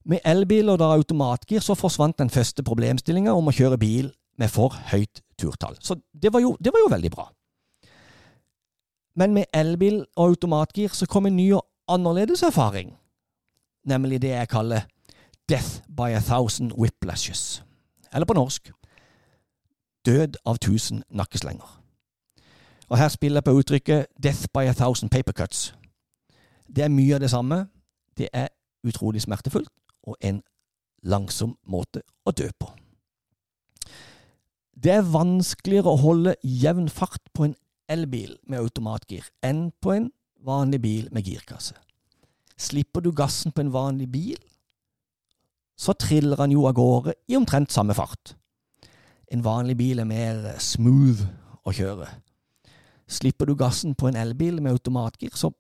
Med 0.09 0.25
elbil 0.25 0.71
og 0.73 0.79
da 0.81 0.93
automatgir 0.95 1.61
så 1.65 1.77
forsvant 1.77 2.19
den 2.19 2.31
første 2.33 2.65
problemstillinga 2.65 3.35
om 3.37 3.51
å 3.51 3.55
kjøre 3.55 3.79
bil 3.81 4.09
med 4.41 4.49
for 4.49 4.77
høyt 4.93 5.21
turtall. 5.39 5.77
Så 5.81 5.99
det 6.13 6.33
var 6.33 6.41
jo, 6.41 6.55
det 6.61 6.73
var 6.73 6.85
jo 6.85 6.93
veldig 6.93 7.11
bra. 7.13 7.27
Men 9.21 9.35
med 9.37 9.51
elbil 9.53 10.05
og 10.17 10.31
automatgir 10.31 10.95
så 10.97 11.09
kom 11.11 11.27
en 11.29 11.37
ny 11.37 11.51
og 11.59 11.67
annerledes 11.91 12.45
erfaring, 12.47 12.95
nemlig 13.91 14.23
det 14.23 14.33
jeg 14.33 14.49
kaller 14.49 14.87
death 15.51 15.83
by 15.89 16.15
a 16.15 16.23
thousand 16.23 16.73
whiplashes. 16.79 17.63
Eller 18.13 18.27
på 18.27 18.37
norsk 18.39 18.71
død 20.07 20.39
av 20.47 20.59
tusen 20.59 21.03
nakkeslenger. 21.11 21.77
Og 22.89 22.99
her 22.99 23.09
spiller 23.09 23.39
jeg 23.39 23.45
på 23.45 23.55
uttrykket 23.59 24.07
death 24.23 24.49
by 24.55 24.67
a 24.71 24.73
thousand 24.73 25.11
papercuts. 25.11 25.75
Det 26.67 26.85
er 26.85 26.89
mye 26.95 27.15
av 27.15 27.21
det 27.21 27.31
samme. 27.31 27.67
Det 28.19 28.29
er 28.33 28.49
utrolig 28.87 29.23
smertefullt 29.23 29.71
og 30.03 30.17
en 30.21 30.43
langsom 31.03 31.57
måte 31.67 32.03
å 32.27 32.33
dø 32.33 32.49
på. 32.59 32.71
Det 34.75 34.93
er 34.93 35.13
vanskeligere 35.13 35.93
å 35.93 36.01
holde 36.01 36.35
jevn 36.43 36.89
fart 36.89 37.23
på 37.37 37.45
en 37.45 37.57
elbil 37.91 38.39
med 38.49 38.63
automatgir 38.63 39.27
enn 39.45 39.69
på 39.83 39.93
en 39.93 40.11
vanlig 40.41 40.81
bil 40.81 41.09
med 41.13 41.27
girkasse. 41.27 41.77
Slipper 42.61 43.01
du 43.01 43.13
gassen 43.17 43.55
på 43.57 43.65
en 43.65 43.73
vanlig 43.73 44.11
bil, 44.13 44.41
så 45.81 45.95
triller 45.97 46.37
han 46.43 46.53
jo 46.53 46.67
av 46.69 46.77
gårde 46.77 47.15
i 47.33 47.39
omtrent 47.39 47.73
samme 47.73 47.97
fart. 47.97 48.35
En 49.33 49.45
vanlig 49.45 49.79
bil 49.79 50.03
er 50.03 50.09
mer 50.09 50.43
smooth 50.61 51.23
å 51.65 51.73
kjøre. 51.73 52.09
Slipper 53.11 53.49
du 53.49 53.57
gassen 53.59 53.97
på 53.97 54.11
en 54.11 54.19
elbil 54.19 54.61
med 54.61 54.77
automatgir, 54.77 55.33
så 55.33 55.55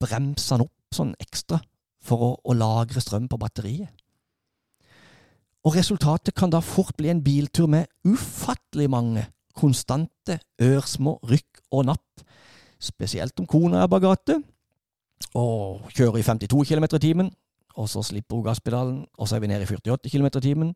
bremser 0.00 0.56
han 0.56 0.66
opp 0.68 0.94
sånn 0.94 1.14
ekstra 1.18 1.58
for 2.04 2.22
å, 2.22 2.30
å 2.44 2.54
lagre 2.54 3.02
strøm 3.02 3.26
på 3.28 3.40
batteriet. 3.40 3.90
Og 5.64 5.74
resultatet 5.78 6.36
kan 6.36 6.52
da 6.52 6.60
fort 6.60 6.94
bli 6.98 7.08
en 7.10 7.22
biltur 7.24 7.66
med 7.72 7.88
ufattelig 8.04 8.90
mange 8.92 9.24
konstante 9.56 10.38
ørsmå 10.60 11.16
rykk 11.30 11.62
og 11.72 11.86
napp, 11.88 12.24
spesielt 12.78 13.38
om 13.40 13.48
kona 13.48 13.82
er 13.82 13.90
bagate, 13.90 14.42
og 15.34 15.88
kjører 15.94 16.20
i 16.20 16.22
52 16.22 16.68
km 16.68 16.84
i 16.84 17.02
timen, 17.02 17.32
og 17.74 17.88
så 17.90 18.02
slipper 18.06 18.36
hun 18.36 18.44
gasspedalen, 18.44 19.06
og 19.18 19.28
så 19.28 19.36
er 19.36 19.40
vi 19.42 19.46
nede 19.50 19.62
i 19.62 19.66
48 19.66 20.10
km 20.10 20.26
i 20.26 20.40
timen, 20.40 20.74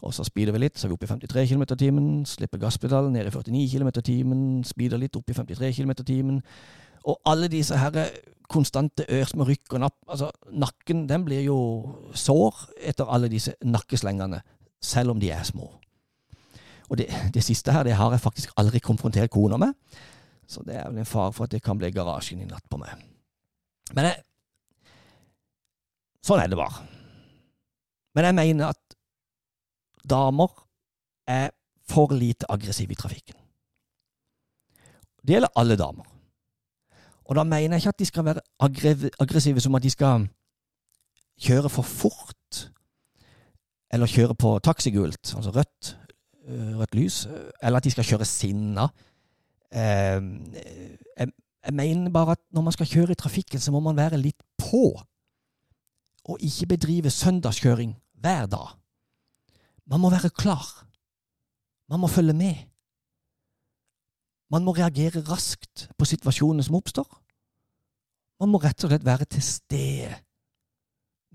og 0.00 0.14
så 0.14 0.24
speeder 0.24 0.52
vi 0.52 0.62
litt, 0.62 0.78
så 0.78 0.86
er 0.86 0.92
vi 0.92 0.96
oppe 0.96 1.04
i 1.04 1.08
53 1.08 1.48
km 1.48 1.62
i 1.62 1.76
timen, 1.76 2.26
slipper 2.26 2.58
gasspedalen 2.62 3.12
ned 3.12 3.28
i 3.28 3.30
49 3.30 3.68
km 3.74 3.88
i 3.88 4.02
timen, 4.02 4.42
speeder 4.64 5.00
litt 5.00 5.16
opp 5.16 5.28
i 5.30 5.36
53 5.36 5.76
km 5.76 5.90
i 5.90 6.08
timen, 6.08 6.40
og 7.04 7.20
alle 7.26 7.50
disse 7.52 7.76
her 7.76 8.08
konstante 8.48 9.04
ørsmå 9.12 9.44
rykk 9.44 9.76
og 9.76 9.82
napp. 9.84 9.96
Altså, 10.08 10.30
nakken 10.52 11.04
den 11.08 11.24
blir 11.24 11.42
jo 11.44 11.58
sår 12.16 12.64
etter 12.90 13.10
alle 13.12 13.28
disse 13.28 13.54
nakkeslengene, 13.64 14.40
selv 14.80 15.12
om 15.12 15.20
de 15.20 15.30
er 15.30 15.44
små. 15.44 15.68
Og 16.88 16.98
det, 16.98 17.10
det 17.34 17.44
siste 17.44 17.72
her 17.72 17.84
det 17.84 17.98
har 17.98 18.10
jeg 18.14 18.24
faktisk 18.24 18.56
aldri 18.56 18.80
konfrontert 18.80 19.30
kona 19.30 19.60
med, 19.60 19.76
så 20.48 20.62
det 20.64 20.78
er 20.80 20.88
vel 20.88 21.02
en 21.02 21.08
fare 21.08 21.32
for 21.32 21.44
at 21.44 21.52
det 21.52 21.62
kan 21.62 21.78
bli 21.78 21.92
garasjen 21.92 22.40
i 22.40 22.48
natt 22.48 22.64
på 22.70 22.80
meg. 22.80 22.96
Men 23.96 24.10
jeg, 24.10 24.22
sånn 26.24 26.42
er 26.42 26.50
det 26.50 26.58
bare. 26.58 26.84
Men 28.16 28.28
jeg 28.28 28.36
mener 28.36 28.72
at 28.72 28.96
damer 30.08 30.52
er 31.28 31.52
for 31.88 32.12
lite 32.16 32.48
aggressive 32.52 32.92
i 32.92 32.98
trafikken. 32.98 33.36
Det 35.22 35.36
gjelder 35.36 35.54
alle 35.60 35.76
damer. 35.76 36.06
Og 37.28 37.36
da 37.36 37.44
mener 37.44 37.76
jeg 37.76 37.82
ikke 37.82 37.94
at 37.94 38.00
de 38.00 38.08
skal 38.08 38.24
være 38.24 38.44
aggressive 39.20 39.60
som 39.60 39.76
at 39.76 39.84
de 39.84 39.90
skal 39.92 40.28
kjøre 41.38 41.70
for 41.70 41.84
fort, 41.86 42.70
eller 43.92 44.10
kjøre 44.10 44.34
på 44.34 44.58
taxigult, 44.64 45.34
altså 45.36 45.50
rødt, 45.50 45.98
øh, 46.48 46.78
rødt 46.78 46.94
lys, 46.94 47.26
eller 47.62 47.76
at 47.76 47.84
de 47.84 47.90
skal 47.90 48.04
kjøre 48.04 48.24
sinna. 48.24 48.88
Jeg, 49.72 51.28
jeg 51.68 51.76
mener 51.76 52.10
bare 52.10 52.32
at 52.32 52.40
når 52.56 52.64
man 52.64 52.72
skal 52.72 52.88
kjøre 52.88 53.12
i 53.12 53.20
trafikken, 53.20 53.60
så 53.60 53.72
må 53.74 53.80
man 53.84 53.96
være 53.96 54.16
litt 54.16 54.40
på, 54.56 54.96
og 56.28 56.44
ikke 56.44 56.70
bedrive 56.70 57.10
søndagskjøring 57.12 57.92
hver 58.24 58.46
dag. 58.48 58.70
Man 59.88 60.00
må 60.00 60.10
være 60.10 60.30
klar. 60.32 60.64
Man 61.88 62.00
må 62.00 62.08
følge 62.08 62.32
med. 62.32 62.56
Man 64.50 64.64
må 64.64 64.72
reagere 64.72 65.20
raskt 65.28 65.90
på 65.98 66.08
situasjonene 66.08 66.64
som 66.64 66.78
oppstår. 66.80 67.08
Man 68.40 68.52
må 68.52 68.62
rett 68.64 68.84
og 68.84 68.92
slett 68.92 69.04
være 69.04 69.28
til 69.28 69.44
stede 69.44 70.14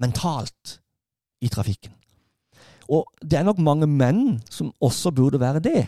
mentalt 0.01 0.79
i 1.45 1.49
trafikken. 1.53 1.93
Og 2.89 3.05
det 3.21 3.37
er 3.37 3.45
nok 3.45 3.61
mange 3.61 3.85
menn 3.85 4.41
som 4.49 4.73
også 4.81 5.13
burde 5.13 5.39
være 5.39 5.61
det, 5.61 5.85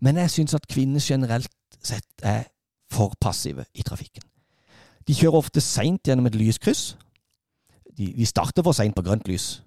men 0.00 0.16
jeg 0.16 0.32
syns 0.32 0.56
at 0.56 0.68
kvinner 0.72 1.04
generelt 1.04 1.52
sett 1.84 2.24
er 2.24 2.48
for 2.94 3.14
passive 3.20 3.66
i 3.74 3.82
trafikken. 3.86 4.24
De 5.04 5.16
kjører 5.16 5.42
ofte 5.42 5.60
seint 5.60 6.06
gjennom 6.06 6.30
et 6.30 6.38
lyskryss. 6.38 6.94
De, 7.98 8.08
de 8.14 8.26
starter 8.26 8.64
for 8.64 8.76
seint 8.76 8.96
på 8.96 9.04
grønt 9.04 9.28
lys. 9.28 9.58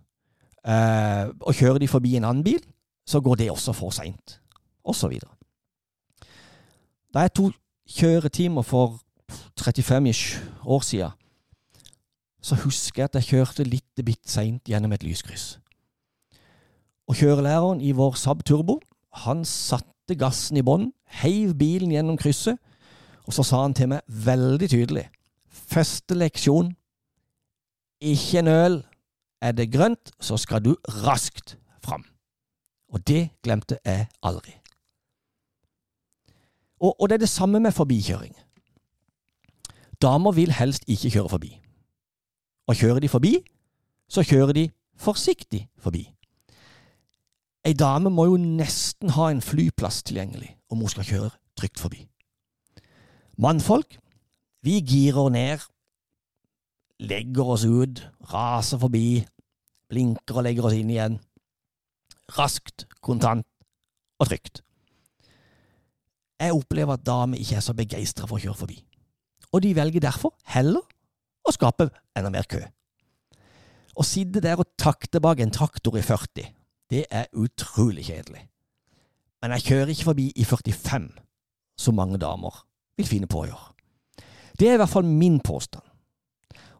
Eh, 0.68 1.28
og 1.40 1.56
kjører 1.56 1.80
de 1.84 1.92
forbi 1.92 2.16
en 2.18 2.28
annen 2.28 2.44
bil, 2.44 2.64
så 3.08 3.22
går 3.24 3.40
det 3.40 3.52
også 3.52 3.76
for 3.78 3.94
seint, 3.96 4.40
osv. 4.84 5.14
Da 7.14 7.24
jeg 7.24 7.34
tok 7.40 7.56
kjøretimer 7.88 8.66
for 8.68 8.98
35-ish 9.62 10.42
år 10.66 10.84
siden, 10.84 11.16
så 12.42 12.56
husker 12.64 13.02
jeg 13.02 13.10
at 13.10 13.16
jeg 13.20 13.30
kjørte 13.32 13.64
litt 13.68 14.04
bitt 14.06 14.28
seint 14.30 14.68
gjennom 14.68 14.94
et 14.96 15.04
lyskryss. 15.04 15.58
Og 17.08 17.16
kjørelæreren 17.16 17.82
i 17.82 17.94
vår 17.96 18.18
Saab 18.20 18.44
Turbo, 18.44 18.80
han 19.24 19.46
satte 19.48 20.16
gassen 20.20 20.60
i 20.60 20.64
bånn, 20.64 20.92
heiv 21.24 21.56
bilen 21.60 21.94
gjennom 21.96 22.20
krysset, 22.20 22.60
og 23.28 23.36
så 23.36 23.44
sa 23.44 23.62
han 23.62 23.76
til 23.76 23.92
meg 23.92 24.02
veldig 24.08 24.70
tydelig 24.72 25.08
Første 25.68 26.16
leksjon, 26.16 26.70
ikke 28.00 28.42
nøl. 28.46 28.86
Er 29.42 29.52
det 29.52 29.72
grønt, 29.74 30.12
så 30.22 30.38
skal 30.38 30.64
du 30.64 30.76
raskt 31.04 31.58
fram. 31.84 32.06
Og 32.94 33.08
det 33.08 33.30
glemte 33.44 33.80
jeg 33.86 34.08
aldri. 34.24 34.54
Og, 36.80 37.02
og, 37.02 37.10
det 37.10 37.16
er 37.16 37.26
det 37.26 37.30
samme 37.30 37.60
med 37.60 37.72
forbikjøring. 37.72 38.36
Damer 40.02 40.32
vil 40.32 40.52
helst 40.52 40.84
ikke 40.88 41.10
kjøre 41.10 41.30
forbi. 41.30 41.52
Og 42.68 42.76
kjører 42.76 43.00
de 43.00 43.10
forbi, 43.10 43.34
så 44.10 44.24
kjører 44.24 44.54
de 44.54 44.70
forsiktig 44.98 45.68
forbi. 45.78 46.06
Ei 47.66 47.74
dame 47.74 48.10
må 48.10 48.26
jo 48.30 48.38
nesten 48.38 49.10
ha 49.18 49.32
en 49.32 49.42
flyplass 49.42 50.04
tilgjengelig 50.04 50.54
om 50.70 50.80
hun 50.80 50.90
skal 50.90 51.04
kjøre 51.04 51.32
trygt 51.60 51.80
forbi. 51.80 52.06
Mannfolk, 53.38 54.00
vi 54.66 54.80
girer 54.82 55.30
ned, 55.30 55.62
legger 57.06 57.52
oss 57.54 57.66
ut, 57.70 58.00
raser 58.32 58.80
forbi, 58.82 59.22
blinker 59.92 60.40
og 60.40 60.48
legger 60.48 60.66
oss 60.66 60.78
inn 60.78 60.90
igjen. 60.90 61.20
Raskt, 62.34 62.88
kontant 63.06 63.46
og 64.18 64.32
trygt. 64.32 64.64
Jeg 66.42 66.56
opplever 66.58 66.98
at 66.98 67.06
damer 67.06 67.38
ikke 67.38 67.60
er 67.60 67.66
så 67.66 67.78
begeistra 67.78 68.26
for 68.26 68.40
å 68.40 68.42
kjøre 68.42 68.62
forbi, 68.64 68.80
og 69.54 69.62
de 69.62 69.76
velger 69.78 70.08
derfor 70.08 70.34
heller 70.50 70.82
å 71.46 71.54
skape 71.54 71.92
enda 72.18 72.34
mer 72.34 72.50
kø. 72.50 72.64
Å 73.98 74.06
sitte 74.06 74.42
der 74.42 74.58
og 74.58 74.74
takte 74.82 75.22
bak 75.22 75.42
en 75.42 75.54
traktor 75.54 75.98
i 75.98 76.06
40, 76.06 76.50
det 76.90 77.06
er 77.14 77.30
utrolig 77.38 78.10
kjedelig. 78.10 78.48
Men 79.42 79.54
jeg 79.58 79.70
kjører 79.70 79.94
ikke 79.94 80.10
forbi 80.10 80.32
i 80.34 80.46
45, 80.46 81.12
som 81.78 81.98
mange 82.02 82.18
damer 82.22 82.64
vil 82.98 83.08
finne 83.08 83.30
på 83.30 83.44
å 83.44 83.48
gjøre. 83.50 83.74
Det 84.58 84.70
er 84.70 84.78
i 84.78 84.82
hvert 84.82 84.92
fall 84.92 85.06
min 85.06 85.40
påstand. 85.40 85.86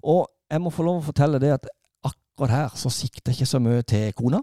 Og 0.08 0.26
jeg 0.50 0.64
må 0.64 0.72
få 0.74 0.86
lov 0.88 1.02
å 1.02 1.08
fortelle 1.10 1.40
det 1.42 1.54
at 1.58 1.68
akkurat 2.08 2.54
her 2.54 2.78
så 2.80 2.90
sikter 2.94 3.32
jeg 3.32 3.42
ikke 3.42 3.52
så 3.52 3.62
mye 3.62 3.86
til 3.88 4.14
kona. 4.18 4.42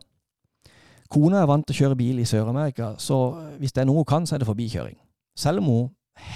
Kona 1.10 1.42
er 1.42 1.50
vant 1.50 1.66
til 1.66 1.74
å 1.74 1.80
kjøre 1.82 1.98
bil 1.98 2.20
i 2.22 2.26
Sør-Amerika, 2.26 2.94
så 2.98 3.18
hvis 3.60 3.74
det 3.74 3.82
er 3.82 3.88
noe 3.88 4.02
hun 4.02 4.08
kan, 4.08 4.26
så 4.26 4.36
er 4.36 4.42
det 4.42 4.48
forbikjøring. 4.48 4.96
Selv 5.38 5.62
om 5.62 5.70
hun 5.70 5.88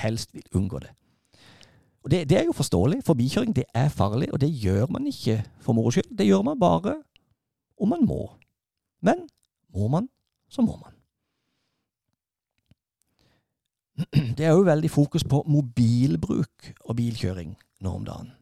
helst 0.02 0.35
vil 0.35 0.47
unngå 0.59 0.83
det. 0.83 0.92
Og 2.04 2.11
det, 2.11 2.23
det 2.30 2.38
er 2.40 2.47
jo 2.47 2.54
forståelig. 2.57 3.02
Forbikjøring 3.07 3.54
det 3.57 3.66
er 3.75 3.88
farlig, 3.92 4.30
og 4.33 4.40
det 4.40 4.50
gjør 4.50 4.87
man 4.95 5.07
ikke 5.11 5.40
for 5.62 5.76
moro 5.76 5.90
skyld. 5.95 6.12
Det 6.18 6.26
gjør 6.26 6.45
man 6.47 6.61
bare 6.61 6.95
om 7.78 7.90
man 7.95 8.07
må. 8.07 8.23
Men 9.02 9.26
må 9.75 9.88
man, 9.88 10.09
så 10.50 10.62
må 10.62 10.78
man. 10.78 10.98
Det 14.38 14.47
er 14.47 14.55
òg 14.55 14.67
veldig 14.69 14.90
fokus 14.90 15.25
på 15.26 15.43
mobilbruk 15.50 16.71
og 16.85 16.97
bilkjøring 16.99 17.55
nå 17.83 17.95
om 17.99 18.07
dagen. 18.07 18.33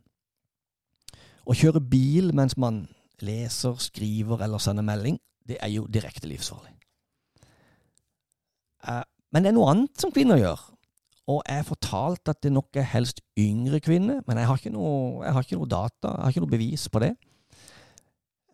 Å 1.46 1.54
kjøre 1.56 1.80
bil 1.80 2.32
mens 2.36 2.56
man 2.60 2.84
leser, 3.25 3.76
skriver 3.80 4.42
eller 4.44 4.60
sender 4.60 4.84
melding, 4.84 5.18
det 5.46 5.60
er 5.62 5.70
jo 5.72 5.86
direkte 5.88 6.28
livsfarlig. 6.28 6.75
Eh, 8.86 9.04
men 9.32 9.44
det 9.44 9.52
er 9.52 9.56
noe 9.56 9.70
annet 9.72 10.00
som 10.00 10.12
kvinner 10.12 10.40
gjør. 10.40 10.64
Og 11.32 11.40
jeg 11.42 11.58
har 11.58 11.66
fortalt 11.66 12.30
at 12.30 12.42
det 12.44 12.52
nok 12.54 12.76
er 12.78 12.86
helst 12.86 13.22
yngre 13.38 13.80
kvinner, 13.82 14.20
men 14.26 14.38
jeg 14.38 14.46
har 14.50 14.60
ikke 14.60 14.75
noe, 14.75 15.25
har 15.25 15.42
ikke 15.42 15.58
noe 15.58 15.70
data, 15.70 16.12
jeg 16.12 16.22
har 16.22 16.34
ikke 16.34 16.44
noe 16.44 16.52
bevis 16.52 16.86
på 16.92 17.02
det. 17.02 17.14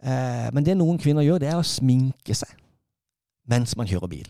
Eh, 0.03 0.49
men 0.55 0.65
det 0.67 0.79
noen 0.79 1.01
kvinner 1.01 1.27
gjør, 1.27 1.43
det 1.43 1.51
er 1.53 1.61
å 1.61 1.67
sminke 1.67 2.37
seg 2.37 2.59
mens 3.51 3.75
man 3.77 3.89
kjører 3.91 4.09
bil. 4.09 4.29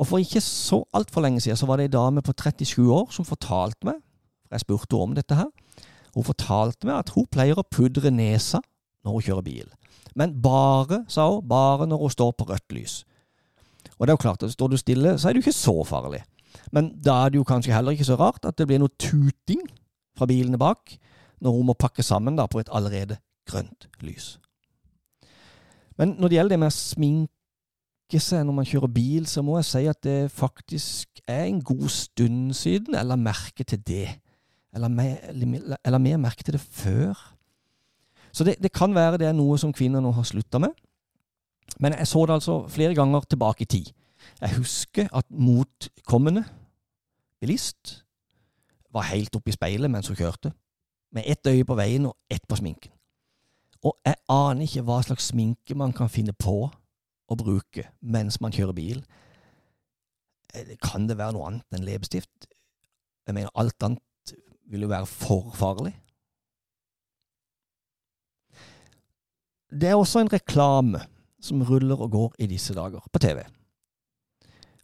Og 0.00 0.08
for 0.08 0.22
ikke 0.22 0.40
så 0.40 0.80
altfor 0.96 1.20
lenge 1.24 1.42
siden 1.44 1.58
så 1.60 1.68
var 1.68 1.76
det 1.76 1.90
ei 1.90 1.92
dame 1.92 2.22
på 2.24 2.32
37 2.32 2.86
år 2.88 3.10
som 3.12 3.26
fortalte 3.28 3.84
meg, 3.84 3.98
for 4.46 4.56
jeg 4.56 4.64
spurte 4.64 5.00
om 5.00 5.12
dette 5.16 5.36
her, 5.36 5.50
hun 6.14 6.26
fortalte 6.26 6.88
meg 6.88 7.02
at 7.02 7.12
hun 7.14 7.28
pleier 7.30 7.60
å 7.60 7.66
pudre 7.68 8.10
nesa 8.10 8.62
når 9.04 9.16
hun 9.16 9.26
kjører 9.26 9.46
bil. 9.46 9.68
Men 10.18 10.34
bare, 10.42 11.04
sa 11.08 11.28
hun, 11.28 11.44
bare 11.46 11.86
når 11.86 12.00
hun 12.02 12.14
står 12.16 12.32
på 12.34 12.48
rødt 12.48 12.74
lys. 12.74 12.96
Og 13.98 14.06
det 14.06 14.12
er 14.12 14.16
jo 14.16 14.24
klart 14.24 14.42
at 14.42 14.52
står 14.54 14.72
du 14.72 14.78
stille, 14.80 15.14
så 15.18 15.28
er 15.28 15.36
det 15.36 15.42
jo 15.42 15.46
ikke 15.46 15.60
så 15.60 15.76
farlig. 15.86 16.22
Men 16.74 16.90
da 16.98 17.20
er 17.24 17.30
det 17.30 17.38
jo 17.38 17.46
kanskje 17.46 17.74
heller 17.74 17.94
ikke 17.94 18.08
så 18.08 18.18
rart 18.18 18.48
at 18.48 18.58
det 18.58 18.66
blir 18.66 18.80
noe 18.82 18.92
tuting 18.98 19.62
fra 20.18 20.26
bilene 20.26 20.58
bak 20.60 20.96
når 21.40 21.56
hun 21.56 21.68
må 21.70 21.76
pakke 21.78 22.04
sammen 22.04 22.36
da 22.36 22.48
på 22.50 22.60
et 22.60 22.72
allerede 22.74 23.20
grønt 23.48 23.86
lys. 24.04 24.38
Men 26.00 26.16
når 26.18 26.28
det 26.28 26.38
gjelder 26.38 26.56
det 26.56 26.62
med 26.64 26.72
å 26.72 26.76
sminke 28.10 28.26
seg 28.26 28.42
når 28.44 28.54
man 28.54 28.66
kjører 28.66 28.90
bil, 28.90 29.26
så 29.26 29.42
må 29.42 29.58
jeg 29.58 29.66
si 29.68 29.86
at 29.86 30.02
det 30.02 30.30
faktisk 30.32 31.20
er 31.28 31.44
en 31.46 31.62
god 31.62 31.88
stund 31.88 32.54
siden 32.54 32.94
jeg 32.94 33.06
la 33.06 33.16
merke 33.16 33.64
til 33.64 33.78
det 33.86 34.08
eller 34.74 34.88
eller 35.84 35.98
mer 35.98 36.16
merke 36.16 36.42
til 36.42 36.54
det 36.54 36.60
før. 36.60 37.14
Så 38.32 38.44
det, 38.44 38.56
det, 38.62 38.72
kan 38.72 38.94
være 38.94 39.18
det 39.18 39.26
er 39.26 39.32
noe 39.32 39.58
som 39.58 39.72
kvinner 39.72 40.00
nå 40.00 40.10
har 40.12 40.22
slutta 40.22 40.58
med. 40.58 40.70
Men 41.78 41.94
jeg 41.94 42.06
så 42.06 42.26
det 42.26 42.34
altså 42.34 42.66
flere 42.68 42.94
ganger 42.94 43.20
tilbake 43.20 43.62
i 43.62 43.66
tid. 43.66 43.92
Jeg 44.40 44.56
husker 44.56 45.08
at 45.12 45.26
motkommende 45.30 46.44
bilist 47.40 48.04
var 48.92 49.10
helt 49.10 49.34
oppe 49.36 49.50
i 49.50 49.54
speilet 49.54 49.90
mens 49.90 50.08
hun 50.08 50.16
kjørte, 50.16 50.52
med 51.12 51.22
ett 51.26 51.46
øye 51.46 51.64
på 51.64 51.74
veien 51.74 52.06
og 52.06 52.16
ett 52.30 52.46
på 52.48 52.56
sminken. 52.56 52.92
Og 53.82 53.96
jeg 54.04 54.14
aner 54.28 54.66
ikke 54.66 54.82
hva 54.82 55.00
slags 55.02 55.30
sminke 55.30 55.74
man 55.74 55.92
kan 55.92 56.10
finne 56.10 56.32
på 56.32 56.70
å 57.30 57.38
bruke 57.38 57.86
mens 58.00 58.40
man 58.42 58.54
kjører 58.54 58.76
bil. 58.76 59.02
Eh, 60.54 60.76
kan 60.82 61.06
det 61.08 61.18
være 61.20 61.36
noe 61.36 61.48
annet 61.48 61.76
enn 61.76 61.86
leppestift? 61.86 62.48
Jeg 63.26 63.36
mener, 63.36 63.52
alt 63.54 63.86
annet 63.86 64.34
vil 64.70 64.86
jo 64.86 64.90
være 64.90 65.08
for 65.08 65.50
farlig. 65.54 65.94
Det 69.70 69.90
er 69.90 69.98
også 69.98 70.24
en 70.24 70.32
reklame 70.32 71.04
som 71.40 71.62
ruller 71.62 72.00
og 72.02 72.10
går 72.10 72.40
i 72.42 72.48
disse 72.50 72.74
dager 72.74 73.04
på 73.12 73.22
TV, 73.22 73.44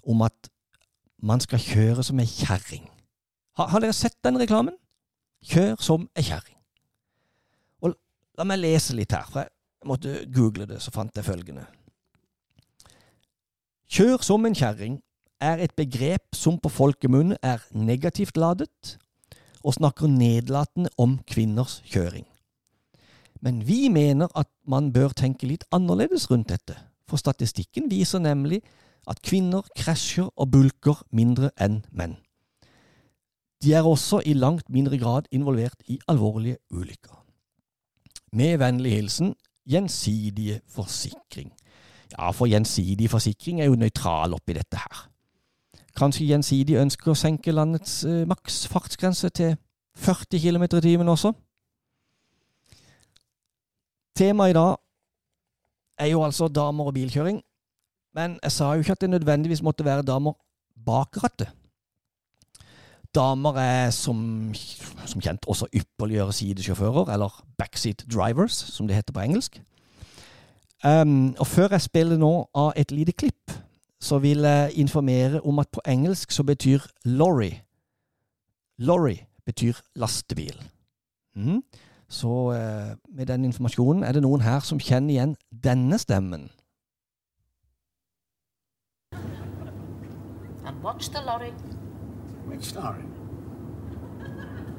om 0.06 0.22
at 0.22 0.50
man 1.18 1.42
skal 1.42 1.58
kjøre 1.58 2.04
som 2.06 2.20
ei 2.22 2.28
kjerring. 2.30 2.86
Har, 3.58 3.72
har, 3.72 3.82
dere 3.82 3.96
sett 3.96 4.16
den 4.24 4.38
reklamen? 4.38 4.76
Kjør 5.46 5.74
som 5.82 6.06
ei 6.14 6.22
kjerring. 6.26 6.54
La 8.36 8.44
meg 8.44 8.60
lese 8.60 8.92
litt 8.92 9.14
her, 9.16 9.24
for 9.32 9.46
jeg 9.46 9.88
måtte 9.88 10.14
google 10.28 10.66
det, 10.68 10.76
så 10.84 10.92
fant 10.92 11.14
jeg 11.16 11.24
følgende. 11.24 11.64
Kjør 13.86 14.22
som 14.26 14.46
en 14.46 14.54
kjerring 14.56 14.98
er 15.40 15.60
et 15.62 15.74
begrep 15.78 16.34
som 16.34 16.58
på 16.58 16.70
folkemunne 16.72 17.36
er 17.42 17.62
negativt 17.70 18.36
ladet, 18.36 18.96
og 19.62 19.74
snakker 19.74 20.10
nedlatende 20.10 20.90
om 20.98 21.18
kvinners 21.26 21.80
kjøring. 21.86 22.26
Men 23.40 23.60
vi 23.66 23.88
mener 23.88 24.30
at 24.34 24.48
man 24.66 24.92
bør 24.92 25.14
tenke 25.14 25.46
litt 25.46 25.66
annerledes 25.74 26.30
rundt 26.30 26.50
dette, 26.50 26.74
for 27.06 27.20
statistikken 27.20 27.90
viser 27.90 28.22
nemlig 28.22 28.62
at 29.06 29.22
kvinner 29.22 29.66
krasjer 29.78 30.30
og 30.34 30.50
bulker 30.50 31.02
mindre 31.14 31.52
enn 31.62 31.84
menn. 31.90 32.16
De 33.62 33.72
er 33.74 33.86
også 33.86 34.20
i 34.26 34.34
langt 34.34 34.68
mindre 34.70 34.98
grad 34.98 35.30
involvert 35.30 35.78
i 35.86 35.98
alvorlige 36.08 36.58
ulykker. 36.70 37.22
Med 38.32 38.58
vennlig 38.58 38.92
hilsen 38.98 39.34
Gjensidige 39.66 40.60
Forsikring. 40.70 41.52
Ja, 42.14 42.30
for 42.30 42.46
Gjensidig 42.46 43.10
Forsikring 43.10 43.60
er 43.60 43.70
jo 43.70 43.78
nøytral 43.78 44.34
oppi 44.36 44.54
dette 44.56 44.78
her. 44.78 45.06
Kanskje 45.96 46.28
Gjensidig 46.28 46.78
ønsker 46.78 47.12
å 47.12 47.18
senke 47.18 47.54
landets 47.54 48.04
eh, 48.04 48.24
maks 48.28 48.66
til 49.34 49.56
40 49.96 50.40
km 50.40 50.64
i 50.64 50.80
timen 50.84 51.08
også. 51.08 51.32
Temaet 54.16 54.52
i 54.52 54.56
dag 54.56 54.76
er 55.98 56.06
jo 56.12 56.22
altså 56.24 56.48
damer 56.48 56.88
og 56.88 56.94
bilkjøring. 56.94 57.40
Men 58.16 58.38
jeg 58.42 58.52
sa 58.52 58.72
jo 58.72 58.84
ikke 58.84 58.92
at 58.92 59.00
det 59.00 59.10
nødvendigvis 59.10 59.62
måtte 59.62 59.84
være 59.84 60.02
damer 60.02 60.36
bak 60.86 61.16
rattet. 61.22 61.52
Damer 63.14 63.56
er 63.60 63.90
som, 63.90 64.52
som 65.08 65.20
kjent 65.20 65.48
også 65.48 65.68
ypperligere 65.72 66.32
sidesjåfører, 66.32 67.12
eller 67.12 67.32
backseat 67.58 68.04
drivers, 68.12 68.52
som 68.52 68.88
det 68.88 68.96
heter 68.96 69.12
på 69.16 69.24
engelsk. 69.24 69.60
Um, 70.84 71.34
og 71.38 71.46
før 71.46 71.68
jeg 71.70 71.80
spiller 71.80 72.18
nå 72.20 72.50
av 72.54 72.72
et 72.76 72.90
lite 72.92 73.12
klipp 73.12 73.52
så 74.00 74.18
vil 74.18 74.44
jeg 74.44 74.72
informere 74.76 75.40
om 75.40 75.58
at 75.58 75.68
på 75.72 75.80
engelsk 75.88 76.30
så 76.30 76.44
betyr 76.44 76.84
lorry 77.04 77.54
Lorry 78.78 79.16
betyr 79.44 79.72
lastebil. 79.94 80.62
Mm. 81.34 81.62
Så 82.08 82.28
uh, 82.28 83.16
med 83.16 83.26
den 83.26 83.44
informasjonen 83.44 84.04
er 84.04 84.12
det 84.12 84.22
noen 84.22 84.40
her 84.40 84.60
som 84.60 84.80
kjenner 84.80 85.14
igjen 85.14 85.36
denne 85.64 85.98
stemmen. 85.98 86.50
And 90.66 90.82
watch 90.82 91.08
the 91.08 91.24
lorry. 91.24 91.52
Which 92.48 92.74
lorry? 92.74 93.15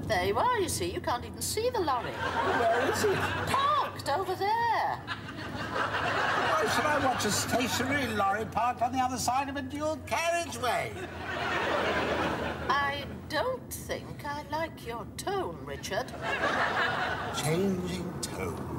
There 0.08 0.26
you 0.26 0.38
are, 0.38 0.58
you 0.60 0.70
see. 0.70 0.90
You 0.90 1.02
can't 1.02 1.26
even 1.26 1.42
see 1.42 1.70
the 1.70 1.82
lorry. 1.82 2.12
Where 2.12 2.92
is 2.92 3.04
it? 3.04 3.18
Parked 3.48 4.10
over 4.10 4.36
there. 4.36 5.02
Why 5.58 6.66
should 6.74 6.86
I 6.86 7.06
watch 7.06 7.26
a 7.26 7.32
stationary 7.32 8.08
lorry 8.16 8.46
parked 8.46 8.82
on 8.82 8.94
the 8.94 9.00
other 9.00 9.18
side 9.18 9.50
of 9.50 9.58
a 9.58 9.62
dual 9.62 10.00
carriageway? 10.08 10.94
I 12.70 13.04
don't 13.28 13.70
think 13.70 14.24
I 14.24 14.44
like 14.50 14.88
your 14.88 15.06
tone, 15.18 15.58
Richard. 15.66 16.08
Changing 17.36 18.14
tone. 18.22 18.78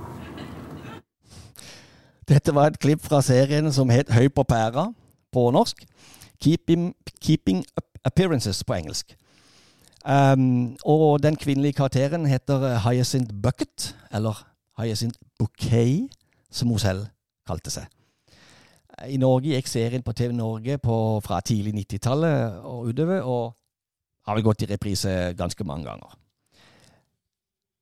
Dette 2.28 2.54
var 2.54 2.66
et 2.66 2.78
klipp 2.78 3.04
fra 3.04 3.22
serien 3.22 3.72
som 3.72 3.88
het 3.90 4.10
Høy 4.12 4.28
på 4.28 4.42
pæra 4.44 4.92
på 5.32 5.50
norsk. 5.50 5.84
Keeping, 6.40 6.94
keeping 7.20 7.64
Up 7.76 7.84
Appearances 8.04 8.64
på 8.64 8.74
engelsk. 8.74 9.16
Um, 10.06 10.76
og 10.84 11.22
den 11.22 11.36
kvinnelige 11.36 11.72
karakteren 11.80 12.26
heter 12.26 12.78
Hyacinth 12.84 13.34
Bucket, 13.34 13.96
eller 14.14 14.46
Hyacinth 14.78 15.18
Bouquet, 15.38 16.08
som 16.50 16.68
hun 16.68 16.78
selv 16.78 17.06
kalte 17.46 17.72
seg. 17.72 17.88
I 19.08 19.18
Norge 19.18 19.54
gikk 19.54 19.68
serien 19.70 20.02
på 20.02 20.12
TV 20.12 20.32
Norge 20.34 20.78
på, 20.82 20.94
fra 21.22 21.40
tidlig 21.40 21.74
90-tallet 21.74 22.62
og 22.66 22.88
utover, 22.90 23.22
og 23.22 23.54
har 24.26 24.38
vel 24.38 24.46
gått 24.46 24.64
i 24.66 24.70
reprise 24.70 25.12
ganske 25.38 25.66
mange 25.66 25.86
ganger. 25.88 26.16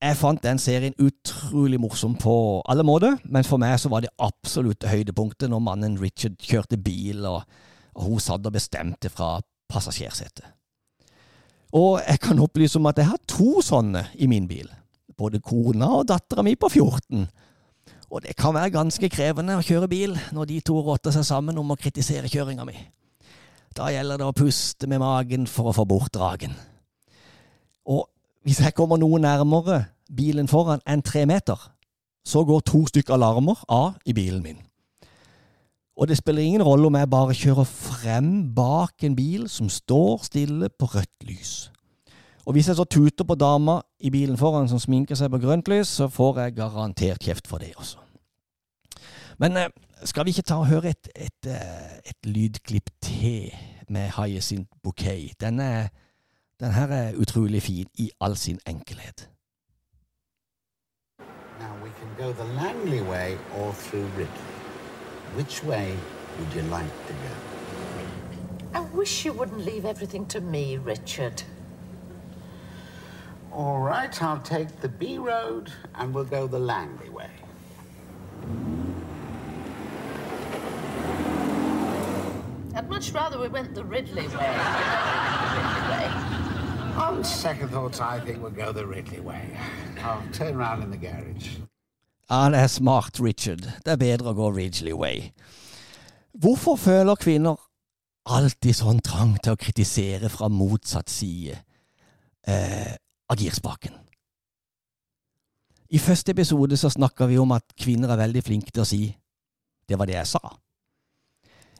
Jeg 0.04 0.18
fant 0.20 0.42
den 0.44 0.60
serien 0.60 0.96
utrolig 1.00 1.80
morsom 1.80 2.18
på 2.20 2.34
alle 2.68 2.84
måter, 2.84 3.16
men 3.24 3.46
for 3.48 3.60
meg 3.60 3.78
så 3.80 3.90
var 3.92 4.04
det 4.04 4.12
absolutt 4.22 4.84
høydepunktet 4.84 5.50
når 5.50 5.64
mannen 5.64 5.96
Richard 6.00 6.36
kjørte 6.42 6.76
bil, 6.76 7.24
og, 7.24 7.42
og 7.96 8.10
hun 8.10 8.20
satt 8.20 8.44
og 8.46 8.56
bestemte 8.56 9.10
fra 9.12 9.38
passasjersetet. 9.72 10.55
Og 11.74 11.98
jeg 12.00 12.20
kan 12.22 12.38
opplyse 12.40 12.78
om 12.78 12.86
at 12.86 13.00
jeg 13.00 13.10
har 13.10 13.22
to 13.28 13.62
sånne 13.64 14.06
i 14.14 14.28
min 14.30 14.46
bil. 14.48 14.68
Både 15.16 15.40
kona 15.40 15.88
og 15.98 16.06
dattera 16.08 16.44
mi 16.46 16.54
på 16.54 16.68
14. 16.68 17.26
Og 18.10 18.22
det 18.22 18.36
kan 18.38 18.54
være 18.54 18.74
ganske 18.74 19.08
krevende 19.10 19.56
å 19.58 19.64
kjøre 19.64 19.88
bil 19.90 20.14
når 20.34 20.50
de 20.50 20.60
to 20.64 20.78
rotter 20.84 21.14
seg 21.14 21.26
sammen 21.26 21.58
om 21.58 21.72
å 21.72 21.78
kritisere 21.80 22.30
kjøringa 22.30 22.66
mi. 22.68 22.76
Da 23.76 23.90
gjelder 23.92 24.20
det 24.20 24.28
å 24.28 24.36
puste 24.36 24.88
med 24.88 25.02
magen 25.02 25.48
for 25.50 25.70
å 25.70 25.74
få 25.76 25.84
bort 25.88 26.14
dragen. 26.14 26.54
Og 27.86 28.06
hvis 28.46 28.62
jeg 28.62 28.76
kommer 28.78 29.00
noe 29.00 29.18
nærmere 29.20 29.82
bilen 30.06 30.48
foran 30.48 30.84
enn 30.86 31.02
tre 31.02 31.26
meter, 31.26 31.58
så 32.26 32.44
går 32.46 32.62
to 32.66 32.84
stykker 32.86 33.14
alarmer 33.18 33.58
av 33.68 33.98
i 34.06 34.14
bilen 34.14 34.42
min. 34.42 34.62
Og 35.96 36.08
det 36.08 36.18
spiller 36.18 36.42
ingen 36.42 36.62
rolle 36.62 36.86
om 36.86 36.94
jeg 36.94 37.10
bare 37.10 37.34
kjører 37.34 37.64
frem 37.64 38.54
bak 38.54 39.04
en 39.04 39.16
bil 39.16 39.48
som 39.48 39.68
står 39.68 40.26
stille 40.28 40.68
på 40.68 40.84
rødt 40.92 41.24
lys. 41.24 41.70
Og 42.46 42.52
hvis 42.52 42.68
jeg 42.68 42.76
så 42.76 42.84
tuter 42.84 43.24
på 43.24 43.34
dama 43.34 43.80
i 44.00 44.10
bilen 44.10 44.36
foran 44.36 44.68
som 44.68 44.78
sminker 44.78 45.16
seg 45.18 45.32
på 45.32 45.40
grønt 45.42 45.68
lys, 45.68 45.88
så 45.88 46.08
får 46.08 46.40
jeg 46.40 46.56
garantert 46.60 47.24
kjeft 47.24 47.48
for 47.48 47.58
det 47.58 47.72
også. 47.76 47.98
Men 49.38 49.56
eh, 49.56 49.72
skal 50.04 50.24
vi 50.24 50.30
ikke 50.30 50.42
ta 50.42 50.60
og 50.60 50.68
høre 50.68 50.92
et, 50.92 51.08
et, 51.16 51.48
eh, 51.48 51.96
et 52.04 52.28
lydklipp 52.28 52.90
til 53.02 53.50
med 53.88 54.12
Hyacinth 54.16 54.70
Bouquet? 54.82 55.32
Den, 55.40 55.60
er, 55.60 55.88
er 56.60 57.16
utrolig 57.16 57.62
fin 57.62 57.88
i 57.94 58.10
all 58.20 58.36
sin 58.36 58.60
enkelhet. 58.66 59.30
Now 61.58 61.74
we 61.82 61.90
can 61.98 62.12
go 62.18 62.32
the 62.32 62.54
Langley 62.54 63.00
way 63.00 63.36
or 63.58 63.72
through 63.72 64.06
Ridley. 64.18 64.65
Which 65.34 65.62
way 65.64 65.96
would 66.38 66.54
you 66.54 66.62
like 66.70 67.06
to 67.06 67.12
go? 67.12 67.46
I 68.74 68.80
wish 68.80 69.24
you 69.24 69.32
wouldn't 69.32 69.64
leave 69.64 69.84
everything 69.84 70.26
to 70.26 70.40
me, 70.40 70.76
Richard. 70.76 71.42
All 73.52 73.78
right, 73.78 74.22
I'll 74.22 74.40
take 74.40 74.80
the 74.80 74.88
B 74.88 75.16
road 75.16 75.72
and 75.94 76.14
we'll 76.14 76.24
go 76.24 76.46
the 76.46 76.58
Langley 76.58 77.08
way. 77.08 77.30
I'd 82.74 82.90
much 82.90 83.12
rather 83.12 83.38
we 83.38 83.48
went 83.48 83.74
the 83.74 83.84
Ridley 83.84 84.22
way. 84.22 84.28
the 84.28 84.36
Ridley 84.36 85.90
way. 85.90 86.36
On 86.96 87.24
second 87.24 87.68
thoughts, 87.70 88.00
I 88.00 88.20
think 88.20 88.42
we'll 88.42 88.50
go 88.50 88.72
the 88.72 88.86
Ridley 88.86 89.20
way. 89.20 89.58
I'll 90.02 90.22
turn 90.32 90.56
around 90.56 90.82
in 90.82 90.90
the 90.90 90.98
garage. 90.98 91.56
Han 92.30 92.54
er 92.54 92.66
smart, 92.66 93.20
Richard. 93.22 93.62
Det 93.84 93.92
er 93.92 94.00
bedre 94.00 94.32
å 94.32 94.36
gå 94.36 94.50
Ridgely 94.50 94.94
Way. 94.96 95.28
Hvorfor 96.34 96.76
føler 96.76 97.18
kvinner 97.20 97.60
alltid 98.26 98.74
sånn 98.74 98.98
trang 99.04 99.36
til 99.38 99.54
å 99.54 99.60
kritisere 99.60 100.28
fra 100.32 100.48
motsatt 100.50 101.10
side 101.12 101.54
eh, 102.50 102.96
av 103.30 103.38
girspaken? 103.38 103.94
I 105.94 106.02
første 106.02 106.34
episode 106.34 106.76
så 106.76 106.90
snakka 106.90 107.28
vi 107.30 107.38
om 107.38 107.54
at 107.54 107.76
kvinner 107.78 108.10
er 108.10 108.24
veldig 108.24 108.42
flinke 108.42 108.74
til 108.74 108.82
å 108.82 108.88
si 108.90 109.16
'det 109.86 109.98
var 109.98 110.06
det 110.06 110.18
jeg 110.18 110.26
sa'. 110.26 110.58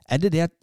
Er 0.08 0.18
det 0.18 0.32
det 0.32 0.40
at 0.46 0.54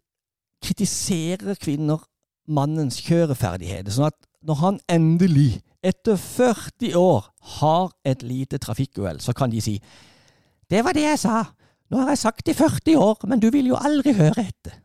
kritiserer 0.64 1.56
kvinner 1.60 2.00
mannens 2.48 3.02
kjøreferdigheter, 3.04 3.92
sånn 3.92 4.08
at 4.08 4.16
når 4.42 4.56
han 4.56 4.80
endelig, 4.88 5.62
etter 5.84 6.16
40 6.16 6.96
år, 6.96 7.28
har 7.60 7.92
et 8.06 8.24
lite 8.24 8.58
trafikkuhell, 8.58 9.20
så 9.20 9.34
kan 9.34 9.52
de 9.52 9.62
si 9.62 9.82
'Det 10.70 10.84
var 10.84 10.94
det 10.94 11.04
jeg 11.04 11.20
sa. 11.20 11.44
Nå 11.92 11.98
har 11.98 12.10
jeg 12.10 12.18
sagt 12.18 12.46
det 12.46 12.56
i 12.56 12.58
40 12.58 12.98
år, 12.98 13.28
men 13.28 13.40
du 13.40 13.50
vil 13.50 13.68
jo 13.68 13.76
aldri 13.76 14.14
høre 14.14 14.40
etter'. 14.40 14.80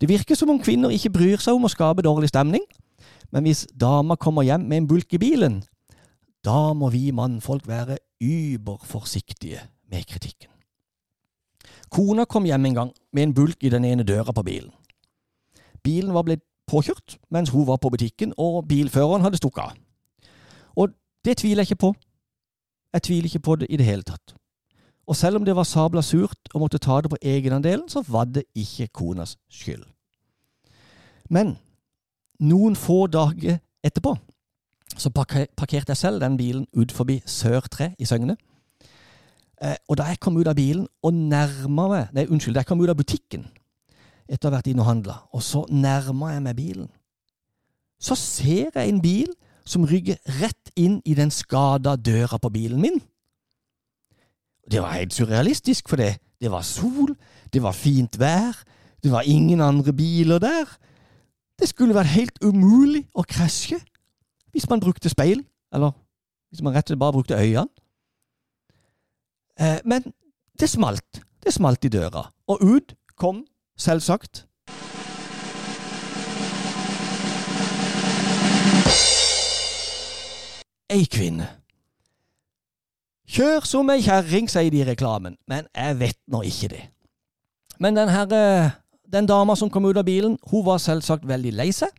Det 0.00 0.08
virker 0.08 0.34
som 0.34 0.50
om 0.50 0.58
kvinner 0.58 0.88
ikke 0.88 1.12
bryr 1.12 1.36
seg 1.36 1.54
om 1.54 1.64
å 1.64 1.68
skape 1.68 2.02
dårlig 2.02 2.28
stemning, 2.28 2.62
men 3.30 3.42
hvis 3.42 3.66
dama 3.80 4.16
kommer 4.16 4.42
hjem 4.42 4.60
med 4.60 4.76
en 4.76 4.88
bulk 4.88 5.14
i 5.14 5.18
bilen, 5.18 5.62
da 6.44 6.72
må 6.72 6.88
vi 6.90 7.10
mannfolk 7.10 7.66
være 7.68 7.98
überforsiktige 8.20 9.60
med 9.90 10.06
kritikken. 10.06 10.48
Kona 11.90 12.24
kom 12.24 12.44
hjem 12.44 12.66
en 12.70 12.74
gang 12.74 12.92
med 13.12 13.22
en 13.22 13.34
bulk 13.34 13.64
i 13.66 13.72
den 13.72 13.84
ene 13.84 14.06
døra 14.06 14.32
på 14.32 14.44
bilen. 14.46 14.72
Bilen 15.82 16.14
var 16.14 16.22
blitt 16.22 16.44
påkjørt 16.70 17.18
mens 17.34 17.50
hun 17.50 17.66
var 17.66 17.80
på 17.82 17.90
butikken, 17.90 18.34
og 18.38 18.68
bilføreren 18.68 19.26
hadde 19.26 19.40
stukket 19.40 19.62
av. 19.64 19.78
Og 20.78 20.94
det 21.24 21.36
tviler 21.42 21.64
jeg 21.64 21.72
ikke 21.72 21.84
på. 21.86 21.94
Jeg 22.94 23.02
tviler 23.02 23.30
ikke 23.30 23.46
på 23.46 23.56
det 23.56 23.66
i 23.70 23.76
det 23.76 23.86
hele 23.86 24.06
tatt. 24.06 24.34
Og 25.06 25.16
selv 25.16 25.36
om 25.36 25.44
det 25.44 25.56
var 25.56 25.66
sabla 25.66 26.02
surt 26.06 26.52
å 26.54 26.60
måtte 26.62 26.78
ta 26.78 27.00
det 27.02 27.10
på 27.10 27.18
egenandelen, 27.22 27.88
så 27.90 28.02
var 28.06 28.28
det 28.30 28.46
ikke 28.54 28.92
konas 28.94 29.36
skyld. 29.50 29.82
Men 31.30 31.56
noen 32.40 32.76
få 32.78 33.06
dager 33.06 33.58
etterpå 33.82 34.16
så 34.98 35.10
parkerte 35.14 35.92
jeg 35.92 35.96
selv 35.96 36.20
den 36.20 36.36
bilen 36.36 36.66
ut 36.74 36.92
forbi 36.92 37.20
Sør3 37.26 37.92
i 37.98 38.04
Søgne. 38.04 38.36
Eh, 39.62 39.76
og 39.88 39.98
da 39.98 40.08
jeg 40.10 40.20
kom 40.20 40.36
ut 40.36 40.48
av 40.48 40.56
bilen 40.58 40.86
og 41.02 41.14
nærma 41.14 41.86
meg 41.88 42.14
Nei, 42.16 42.26
unnskyld, 42.26 42.54
da 42.56 42.64
jeg 42.64 42.70
kom 42.70 42.80
ut 42.80 42.90
av 42.90 42.98
butikken 42.98 43.46
etter 44.30 44.46
å 44.46 44.50
ha 44.52 44.58
vært 44.58 44.70
inne 44.70 44.84
og 44.84 44.90
handla, 44.90 45.16
og 45.34 45.42
så 45.42 45.64
nærma 45.70 46.34
jeg 46.34 46.42
meg 46.44 46.58
bilen, 46.58 46.90
så 48.00 48.16
ser 48.16 48.70
jeg 48.70 48.88
en 48.88 49.00
bil 49.02 49.32
som 49.66 49.84
rygger 49.86 50.20
rett 50.40 50.70
inn 50.78 51.00
i 51.04 51.14
den 51.18 51.32
skada 51.34 51.96
døra 51.98 52.38
på 52.40 52.50
bilen 52.54 52.80
min. 52.80 53.00
Det 54.70 54.80
var 54.82 54.96
helt 54.96 55.14
surrealistisk, 55.14 55.90
for 55.90 56.00
det. 56.00 56.14
Det 56.40 56.50
var 56.50 56.62
sol, 56.64 57.12
det 57.52 57.62
var 57.62 57.76
fint 57.76 58.16
vær, 58.18 58.56
det 59.02 59.12
var 59.12 59.26
ingen 59.28 59.60
andre 59.60 59.92
biler 59.92 60.40
der. 60.40 60.70
Det 61.58 61.68
skulle 61.68 61.96
vært 61.96 62.14
helt 62.14 62.38
umulig 62.44 63.04
å 63.12 63.24
krasje 63.26 63.80
hvis 64.54 64.66
man 64.70 64.80
brukte 64.82 65.10
speil, 65.12 65.44
eller 65.74 65.92
hvis 66.50 66.62
man 66.64 66.74
rett 66.74 66.88
og 66.88 66.94
slett 66.94 67.02
bare 67.02 67.14
brukte 67.14 67.38
øynene. 67.38 67.68
Eh, 69.60 69.78
men 69.84 70.08
det 70.58 70.70
smalt. 70.70 71.20
Det 71.40 71.52
smalt 71.54 71.84
i 71.84 71.92
døra, 71.92 72.26
og 72.48 72.62
ut 72.62 72.94
kom 73.16 73.44
selvsagt 73.80 74.44
ei 80.90 81.06
kvinne. 81.06 81.46
Kjør 83.30 83.66
som 83.68 83.90
ei 83.94 84.02
kjerring, 84.02 84.50
sier 84.50 84.72
de 84.74 84.80
i 84.82 84.86
reklamen, 84.88 85.36
men 85.46 85.68
jeg 85.70 85.98
vet 86.00 86.18
nå 86.32 86.42
ikke 86.48 86.72
det. 86.72 86.82
Men 87.80 87.96
den 87.96 88.10
her, 88.10 88.26
den 89.06 89.28
dama 89.30 89.54
som 89.56 89.70
kom 89.70 89.86
ut 89.86 90.00
av 90.00 90.04
bilen, 90.08 90.36
hun 90.50 90.66
var 90.66 90.82
selvsagt 90.82 91.28
veldig 91.28 91.52
lei 91.54 91.70
seg. 91.74 91.94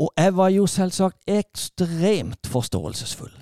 Og 0.00 0.12
jeg 0.16 0.36
var 0.36 0.52
jo 0.54 0.68
selvsagt 0.70 1.18
ekstremt 1.28 2.46
forståelsesfull. 2.48 3.34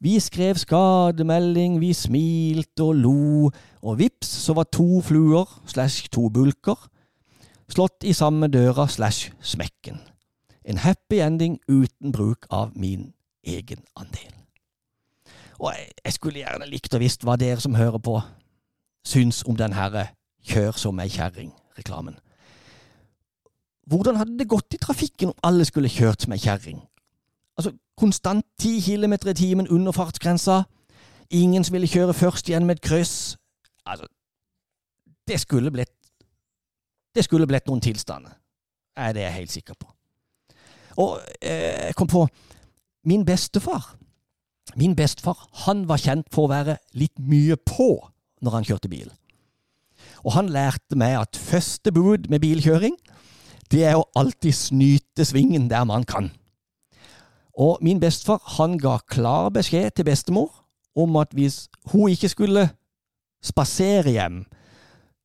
Vi 0.00 0.16
skrev 0.20 0.56
skademelding, 0.56 1.80
vi 1.80 1.92
smilte 1.92 2.82
og 2.82 2.94
lo, 2.96 3.50
og 3.82 3.98
vips, 3.98 4.28
så 4.46 4.56
var 4.56 4.64
to 4.72 5.02
fluer 5.04 5.48
slash 5.68 6.08
to 6.08 6.28
bulker 6.32 6.88
slått 7.70 8.04
i 8.04 8.14
samme 8.16 8.48
døra 8.50 8.88
slash 8.88 9.30
smekken. 9.40 10.00
En 10.64 10.78
happy 10.78 11.20
ending 11.22 11.58
uten 11.68 12.12
bruk 12.12 12.46
av 12.50 12.72
min 12.74 13.12
egen 13.46 13.84
andel. 13.96 14.34
Og 15.60 15.72
jeg, 15.76 15.92
jeg 16.04 16.16
skulle 16.16 16.42
gjerne 16.42 16.68
likt 16.70 16.94
å 16.96 17.00
visst 17.02 17.24
hva 17.24 17.36
dere 17.40 17.60
som 17.60 17.76
hører 17.76 18.00
på, 18.02 18.16
syns 19.06 19.42
om 19.48 19.56
den 19.56 19.76
herre 19.76 20.10
kjør 20.46 20.76
som 20.80 21.00
ei 21.00 21.08
kjerring-reklamen. 21.12 22.16
Hvordan 23.90 24.20
hadde 24.20 24.38
det 24.38 24.48
gått 24.48 24.76
i 24.76 24.80
trafikken 24.80 25.32
om 25.32 25.42
alle 25.44 25.66
skulle 25.68 25.90
kjørt 25.90 26.24
som 26.24 26.32
ei 26.32 26.40
kjerring? 26.40 26.80
Altså, 27.58 27.72
konstant 27.96 28.46
10 28.58 28.80
km 28.80 29.12
i 29.12 29.34
timen 29.34 29.68
under 29.68 29.92
fartsgrensa, 29.92 30.62
ingen 31.30 31.64
som 31.64 31.74
ville 31.74 31.88
kjøre 31.88 32.14
først 32.14 32.48
igjen 32.48 32.66
med 32.66 32.78
et 32.78 32.82
kryss. 32.82 33.36
Altså, 33.86 34.06
det 35.28 35.40
skulle 35.40 35.70
blitt 35.70 35.96
Det 37.14 37.24
skulle 37.24 37.46
blitt 37.46 37.66
noen 37.66 37.80
tilstander. 37.82 38.30
Er 38.96 39.12
det 39.12 39.22
jeg 39.22 39.32
helt 39.32 39.52
sikker 39.52 39.74
på. 39.74 39.88
Og 40.96 41.20
eh, 41.42 41.86
jeg 41.86 41.94
kom 41.98 42.06
på 42.06 42.26
Min 43.04 43.24
bestefar 43.24 43.96
Min 44.76 44.94
bestefar 44.96 45.48
han 45.64 45.88
var 45.88 45.98
kjent 45.98 46.28
for 46.30 46.46
å 46.46 46.52
være 46.52 46.76
litt 46.94 47.18
mye 47.18 47.56
på 47.56 47.90
når 48.40 48.54
han 48.54 48.64
kjørte 48.64 48.88
bil. 48.88 49.08
Og 50.24 50.32
han 50.36 50.48
lærte 50.48 50.96
meg 50.96 51.16
at 51.18 51.36
første 51.36 51.92
bud 51.92 52.28
med 52.30 52.40
bilkjøring, 52.40 52.94
det 53.70 53.82
er 53.88 53.98
å 53.98 54.06
alltid 54.16 54.54
snyte 54.56 55.26
svingen 55.26 55.68
der 55.68 55.84
man 55.88 56.06
kan. 56.08 56.30
Og 57.60 57.80
min 57.84 58.00
bestefar 58.00 58.40
han 58.56 58.78
ga 58.80 58.96
klar 59.10 59.50
beskjed 59.52 59.92
til 59.96 60.08
bestemor 60.08 60.48
om 60.96 61.18
at 61.20 61.34
hvis 61.36 61.66
hun 61.92 62.10
ikke 62.10 62.30
skulle 62.32 62.68
spasere 63.44 64.16
hjem, 64.16 64.42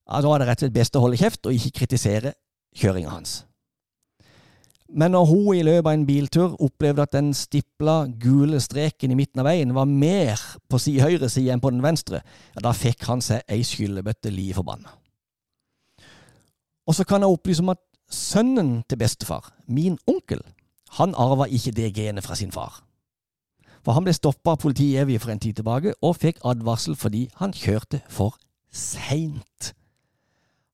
ja, 0.05 0.21
da 0.21 0.27
var 0.27 0.41
det 0.41 0.47
rett 0.49 0.61
og 0.61 0.67
slett 0.67 0.75
best 0.75 0.97
å 0.97 1.03
holde 1.03 1.19
kjeft 1.19 1.47
og 1.47 1.55
ikke 1.55 1.79
kritisere 1.79 2.35
kjøringa 2.75 3.13
hans. 3.13 3.43
Men 4.95 5.15
når 5.15 5.25
hun 5.25 5.47
i 5.57 5.63
løpet 5.65 5.87
av 5.87 5.95
en 5.95 6.05
biltur 6.05 6.59
opplevde 6.61 7.05
at 7.07 7.15
den 7.15 7.31
stipla, 7.33 8.03
gule 8.21 8.59
streken 8.61 9.11
i 9.11 9.17
midten 9.17 9.41
av 9.41 9.49
veien 9.49 9.73
var 9.73 9.89
mer 9.89 10.41
på 10.69 10.79
si 10.79 10.99
høyre 11.01 11.29
side 11.31 11.55
enn 11.55 11.63
på 11.63 11.71
den 11.73 11.83
venstre, 11.83 12.21
ja, 12.53 12.61
da 12.61 12.75
fikk 12.75 13.07
han 13.09 13.23
seg 13.25 13.41
ei 13.49 13.63
skyllebøtte 13.65 14.29
li 14.33 14.51
forbanna. 14.55 14.93
Og 16.85 16.93
så 16.93 17.07
kan 17.07 17.25
jeg 17.25 17.33
opplyse 17.33 17.65
om 17.65 17.73
at 17.73 17.81
sønnen 18.13 18.83
til 18.85 19.01
bestefar, 19.01 19.49
min 19.65 19.97
onkel, 20.05 20.43
han 20.99 21.15
arva 21.19 21.47
ikke 21.51 21.73
det 21.75 21.93
genet 21.95 22.23
fra 22.23 22.35
sin 22.35 22.51
far. 22.51 22.81
For 23.85 23.93
han 23.93 24.05
ble 24.07 24.13
stoppa 24.15 24.55
av 24.55 24.61
politiet 24.63 25.03
Evje 25.03 25.21
for 25.21 25.33
en 25.33 25.41
tid 25.41 25.59
tilbake, 25.59 25.93
og 26.01 26.17
fikk 26.17 26.41
advarsel 26.47 26.95
fordi 26.97 27.27
han 27.41 27.53
kjørte 27.53 28.01
for 28.09 28.37
seint. 28.73 29.73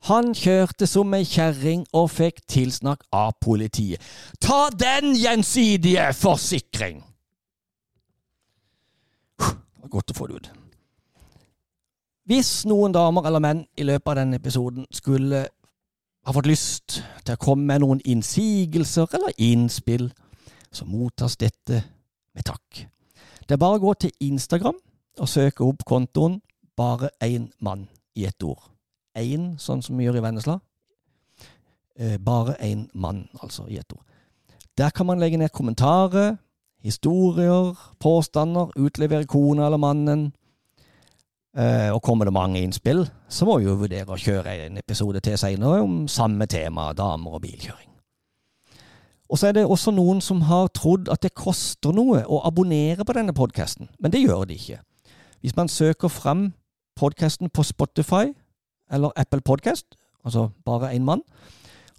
Han 0.10 0.31
kjørte 0.34 0.88
som 0.89 1.13
ei 1.13 1.25
kjerring 1.27 1.84
og 1.93 2.07
fikk 2.10 2.41
tilsnakk 2.49 3.03
av 3.13 3.36
politiet. 3.43 4.01
Ta 4.41 4.69
den 4.73 5.13
gjensidige 5.13 6.07
forsikring! 6.17 7.03
Det 9.41 9.86
var 9.86 9.93
godt 9.97 10.13
å 10.13 10.17
få 10.17 10.29
det 10.29 10.39
ut. 10.39 10.49
Hvis 12.29 12.51
noen 12.69 12.93
damer 12.95 13.25
eller 13.27 13.43
menn 13.43 13.63
i 13.75 13.86
løpet 13.86 14.13
av 14.13 14.19
denne 14.21 14.38
episoden 14.39 14.86
skulle 14.93 15.47
ha 16.25 16.34
fått 16.34 16.49
lyst 16.49 17.01
til 17.25 17.36
å 17.36 17.41
komme 17.41 17.65
med 17.71 17.81
noen 17.84 18.01
innsigelser 18.05 19.10
eller 19.17 19.34
innspill, 19.41 20.12
så 20.71 20.86
mottas 20.86 21.38
dette 21.41 21.81
med 22.36 22.45
takk. 22.47 22.86
Det 23.47 23.57
er 23.57 23.62
bare 23.62 23.79
å 23.79 23.84
gå 23.84 23.93
til 24.05 24.13
Instagram 24.29 24.77
og 25.19 25.29
søke 25.29 25.65
opp 25.65 25.86
kontoen 25.88 26.39
Bare 26.77 27.10
én 27.21 27.49
mann 27.60 27.89
i 28.15 28.23
ett 28.25 28.41
ord. 28.47 28.62
Én, 29.13 29.57
sånn 29.60 29.81
som 29.84 29.97
vi 29.99 30.05
gjør 30.07 30.21
i 30.21 30.21
Vennesla. 30.23 30.55
Eh, 31.99 32.15
bare 32.17 32.55
én 32.63 32.86
mann, 32.93 33.27
altså, 33.43 33.67
i 33.67 33.77
ett 33.77 33.91
ord. 33.93 34.01
Der 34.79 34.89
kan 34.89 35.05
man 35.05 35.19
legge 35.19 35.38
ned 35.38 35.51
kommentarer, 35.51 36.38
historier, 36.81 37.75
påstander, 37.99 38.71
utlevere 38.79 39.27
kona 39.27 39.67
eller 39.67 39.77
mannen. 39.77 40.31
Eh, 41.57 41.89
og 41.91 41.99
kommer 42.01 42.25
det 42.25 42.33
mange 42.33 42.61
innspill, 42.63 43.03
så 43.27 43.45
må 43.45 43.57
vi 43.59 43.65
jo 43.65 43.75
vurdere 43.75 44.07
å 44.07 44.19
kjøre 44.19 44.53
en 44.67 44.77
episode 44.79 45.19
til 45.19 45.35
seinere 45.39 45.81
om 45.83 46.05
samme 46.07 46.47
tema, 46.47 46.93
damer 46.95 47.35
og 47.35 47.41
bilkjøring. 47.43 47.89
Og 49.31 49.39
så 49.39 49.49
er 49.49 49.57
det 49.57 49.65
også 49.67 49.91
noen 49.95 50.21
som 50.23 50.45
har 50.47 50.69
trodd 50.75 51.11
at 51.11 51.23
det 51.23 51.33
koster 51.35 51.91
noe 51.95 52.23
å 52.23 52.39
abonnere 52.47 53.03
på 53.07 53.15
denne 53.15 53.35
podkasten, 53.35 53.89
men 53.99 54.11
det 54.11 54.23
gjør 54.23 54.45
det 54.47 54.59
ikke. 54.59 54.79
Hvis 55.43 55.55
man 55.57 55.71
søker 55.71 56.11
frem 56.11 56.53
podkasten 56.99 57.51
på 57.51 57.63
Spotify 57.67 58.31
eller 58.91 59.11
Apple 59.19 59.43
Podcast, 59.43 59.95
altså 60.23 60.49
bare 60.65 60.93
én 60.95 61.03
mann, 61.07 61.23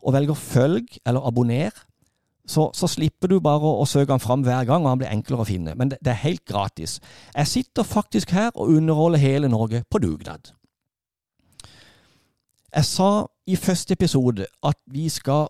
og 0.03 0.17
velger 0.17 0.35
følg 0.35 0.97
eller 1.07 1.29
abonner, 1.29 1.77
så, 2.47 2.71
så, 2.75 2.89
slipper 2.91 3.31
du 3.31 3.37
bare 3.41 3.63
å, 3.63 3.77
å 3.83 3.87
søke 3.87 4.13
han 4.13 4.23
fram 4.23 4.43
hver 4.43 4.67
gang, 4.67 4.83
og 4.83 4.93
han 4.93 5.01
blir 5.03 5.13
enklere 5.13 5.45
å 5.45 5.49
finne. 5.49 5.77
Men 5.79 5.93
det, 5.93 6.01
det, 6.03 6.11
er 6.15 6.25
helt 6.25 6.45
gratis. 6.49 6.99
Jeg 7.37 7.51
sitter 7.51 7.87
faktisk 7.87 8.35
her 8.35 8.51
og 8.55 8.73
underholder 8.75 9.23
hele 9.23 9.51
Norge 9.53 9.85
på 9.91 10.01
dugnad. 10.03 10.51
Jeg 12.73 12.89
sa 12.89 13.11
i 13.47 13.57
første 13.57 13.95
episode 13.95 14.47
at 14.65 14.79
vi 14.91 15.07
skal 15.13 15.47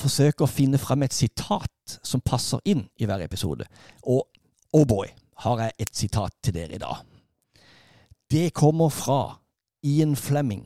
forsøke 0.00 0.44
å 0.44 0.50
finne 0.50 0.80
frem 0.80 1.04
et 1.06 1.14
sitat 1.14 1.98
som 2.02 2.22
passer 2.24 2.62
inn 2.66 2.86
i 2.98 3.06
hver 3.06 3.22
episode. 3.22 3.68
Og 4.02 4.24
oh 4.74 4.86
boy, 4.88 5.12
har 5.44 5.60
jeg 5.62 5.76
et 5.86 5.94
sitat 5.94 6.34
til 6.42 6.56
dere 6.56 6.74
i 6.74 6.82
dag. 6.82 7.04
Det 8.30 8.48
kommer 8.56 8.90
fra 8.90 9.38
Ian 9.84 10.16
Flemming, 10.16 10.64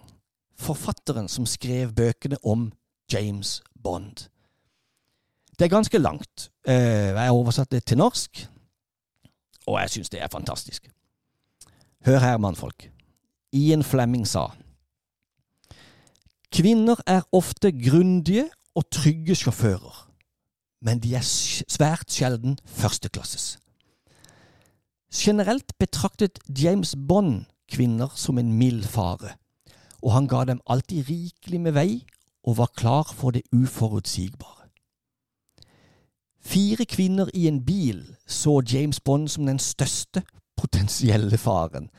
forfatteren 0.57 1.29
som 1.29 1.47
skrev 1.47 1.93
bøkene 1.93 2.39
om 2.47 2.71
James 3.13 3.59
Bond. 3.83 4.29
Det 5.59 5.65
er 5.65 5.75
ganske 5.75 5.99
langt. 5.99 6.51
Eh, 6.69 6.75
jeg 7.15 7.27
har 7.27 7.35
oversatt 7.35 7.71
det 7.71 7.85
til 7.85 7.99
norsk, 7.99 8.49
og 9.67 9.81
jeg 9.81 9.91
syns 9.91 10.11
det 10.11 10.23
er 10.23 10.31
fantastisk. 10.33 10.89
Hør 12.07 12.19
her, 12.19 12.37
mannfolk. 12.39 12.91
Ian 13.53 13.83
Flemming 13.83 14.27
sa 14.29 14.53
Kvinner 16.53 16.97
er 17.07 17.27
ofte 17.33 17.73
grundige 17.73 18.49
og 18.75 18.91
trygge 18.91 19.35
sjåfører, 19.35 20.09
men 20.81 21.01
de 21.03 21.15
er 21.15 21.25
svært 21.25 22.13
sjelden 22.13 22.59
førsteklasses. 22.65 23.59
Generelt 25.13 25.75
betraktet 25.79 26.39
James 26.49 26.95
Bond 27.09 27.45
kvinner 27.73 28.09
som 28.15 28.39
en 28.39 28.53
mild 28.53 28.85
fare, 28.85 29.35
og 30.03 30.13
han 30.13 30.29
ga 30.29 30.45
dem 30.45 30.61
alltid 30.67 31.09
rikelig 31.09 31.61
med 31.61 31.77
vei 31.77 31.91
og 32.45 32.57
var 32.63 32.73
klar 32.77 33.11
for 33.13 33.31
det 33.31 33.43
uforutsigbare. 33.53 34.58
Fire 36.41 36.85
kvinner 36.85 37.31
i 37.35 37.47
en 37.49 37.65
bil 37.65 38.03
så 38.27 38.61
James 38.73 39.01
Bond 39.01 39.29
som 39.29 39.47
den 39.47 39.59
største 39.59 40.23
potensielle 40.57 41.39
faren, 41.39 41.91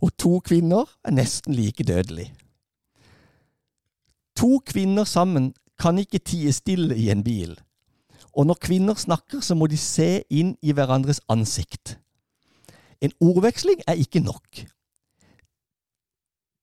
og 0.00 0.16
to 0.18 0.38
kvinner 0.44 0.88
er 1.04 1.14
nesten 1.16 1.54
like 1.54 1.84
dødelig. 1.84 2.32
To 4.36 4.60
kvinner 4.66 5.04
sammen 5.04 5.52
kan 5.78 5.98
ikke 5.98 6.18
tie 6.18 6.52
stille 6.52 6.96
i 6.96 7.10
en 7.10 7.24
bil, 7.24 7.56
og 8.32 8.46
når 8.46 8.60
kvinner 8.60 8.94
snakker, 8.94 9.40
så 9.40 9.54
må 9.54 9.66
de 9.66 9.76
se 9.76 10.22
inn 10.30 10.56
i 10.62 10.72
hverandres 10.72 11.20
ansikt. 11.28 11.98
En 13.02 13.12
ordveksling 13.20 13.82
er 13.86 13.98
ikke 14.00 14.22
nok. 14.24 14.64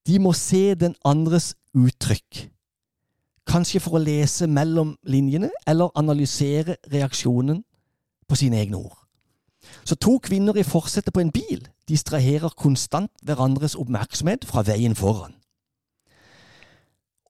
De 0.08 0.20
må 0.20 0.34
se 0.34 0.74
den 0.76 0.96
andres 1.06 1.54
uttrykk 1.78 2.50
kanskje 3.50 3.82
for 3.82 3.98
å 3.98 4.04
lese 4.04 4.48
mellom 4.48 4.94
linjene 5.10 5.50
eller 5.68 5.94
analysere 5.98 6.78
reaksjonen 6.92 7.64
på 8.30 8.38
sine 8.38 8.62
egne 8.62 8.78
ord. 8.78 8.98
Så 9.84 9.96
to 9.96 10.18
kvinner 10.24 10.58
i 10.58 10.64
forsetet 10.64 11.14
på 11.14 11.22
en 11.24 11.34
bil 11.34 11.66
distraherer 11.90 12.54
konstant 12.58 13.12
hverandres 13.26 13.76
oppmerksomhet 13.76 14.46
fra 14.48 14.64
veien 14.66 14.96
foran. 14.96 15.34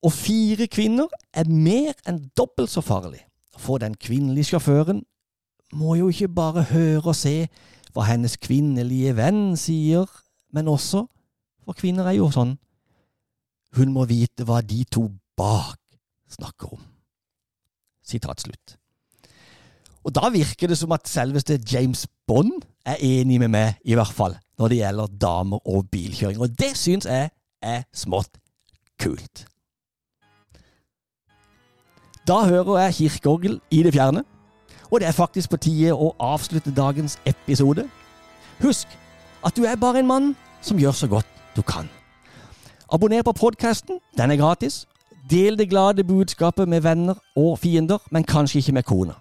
Og 0.04 0.14
fire 0.16 0.68
kvinner 0.72 1.12
er 1.36 1.50
mer 1.50 1.96
enn 2.08 2.22
dobbelt 2.38 2.72
så 2.72 2.84
farlig, 2.84 3.20
for 3.58 3.82
den 3.82 3.98
kvinnelige 4.00 4.54
sjåføren 4.54 5.04
må 5.76 5.96
jo 6.00 6.08
ikke 6.10 6.32
bare 6.32 6.64
høre 6.70 7.12
og 7.12 7.18
se 7.18 7.50
hva 7.94 8.06
hennes 8.08 8.38
kvinnelige 8.40 9.16
venn 9.18 9.58
sier, 9.60 10.08
men 10.54 10.70
også, 10.72 11.04
for 11.66 11.78
kvinner 11.78 12.08
er 12.08 12.20
jo 12.20 12.30
sånn, 12.32 12.56
hun 13.76 13.92
må 13.94 14.08
vite 14.10 14.48
hva 14.48 14.62
de 14.66 14.84
to 14.90 15.10
bak 15.38 15.79
snakker 16.30 16.74
om. 16.74 16.84
Sitat 18.06 18.42
slutt. 18.42 18.76
Og 20.08 20.15
da 20.15 20.30
virker 20.32 20.72
det 20.72 20.78
som 20.80 20.94
at 20.96 21.10
selveste 21.10 21.60
James 21.72 22.08
Bond 22.28 22.62
er 22.88 23.02
enig 23.04 23.39
med 23.39 23.52
meg, 23.52 23.80
i 23.84 23.98
hvert 23.98 24.13
fall, 24.15 24.38
når 24.58 24.72
det 24.72 24.80
gjelder 24.80 25.15
damer 25.22 25.68
og 25.68 25.89
bilkjøring. 25.92 26.39
Og 26.39 26.56
det 26.60 26.72
syns 26.80 27.06
jeg 27.06 27.30
er 27.62 27.84
smått 27.94 28.39
kult. 29.00 29.46
Da 32.28 32.44
hører 32.46 32.80
jeg 32.86 32.96
kirkeorgel 32.96 33.60
i 33.72 33.84
det 33.84 33.94
fjerne, 33.94 34.24
og 34.92 35.00
det 35.00 35.08
er 35.08 35.18
faktisk 35.18 35.50
på 35.50 35.58
tide 35.62 35.94
å 35.94 36.13
avslutte 36.20 36.74
dagens 36.74 37.18
episode. 37.30 37.86
Husk 38.63 38.88
at 39.46 39.56
du 39.58 39.65
er 39.65 39.80
bare 39.80 40.02
en 40.02 40.10
mann 40.10 40.36
som 40.62 40.80
gjør 40.80 40.96
så 40.96 41.08
godt 41.08 41.28
du 41.56 41.62
kan. 41.62 41.89
Abonner 42.92 43.24
på 43.24 43.36
podkasten, 43.38 44.00
den 44.18 44.32
er 44.32 44.39
gratis, 44.42 44.86
Del 45.30 45.58
det 45.58 45.70
glade 45.70 46.04
budskapet 46.04 46.70
med 46.70 46.82
venner 46.82 47.15
og 47.38 47.60
fiender, 47.60 47.98
men 48.12 48.24
kanskje 48.24 48.63
ikke 48.63 48.72
med 48.72 48.84
kona. 48.84 49.13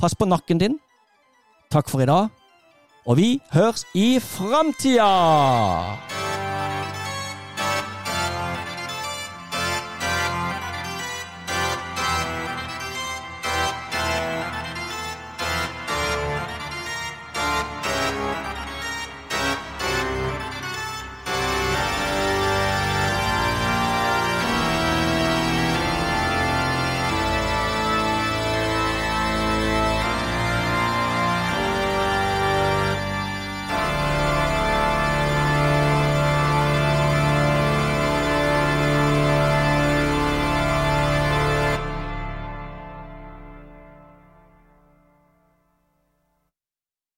Pass 0.00 0.14
på 0.14 0.24
nakken 0.24 0.58
din. 0.58 0.78
Takk 1.70 1.92
for 1.92 2.00
i 2.00 2.08
dag, 2.08 2.28
og 3.06 3.16
vi 3.16 3.40
høres 3.52 3.84
i 3.94 4.16
framtida! 4.20 6.21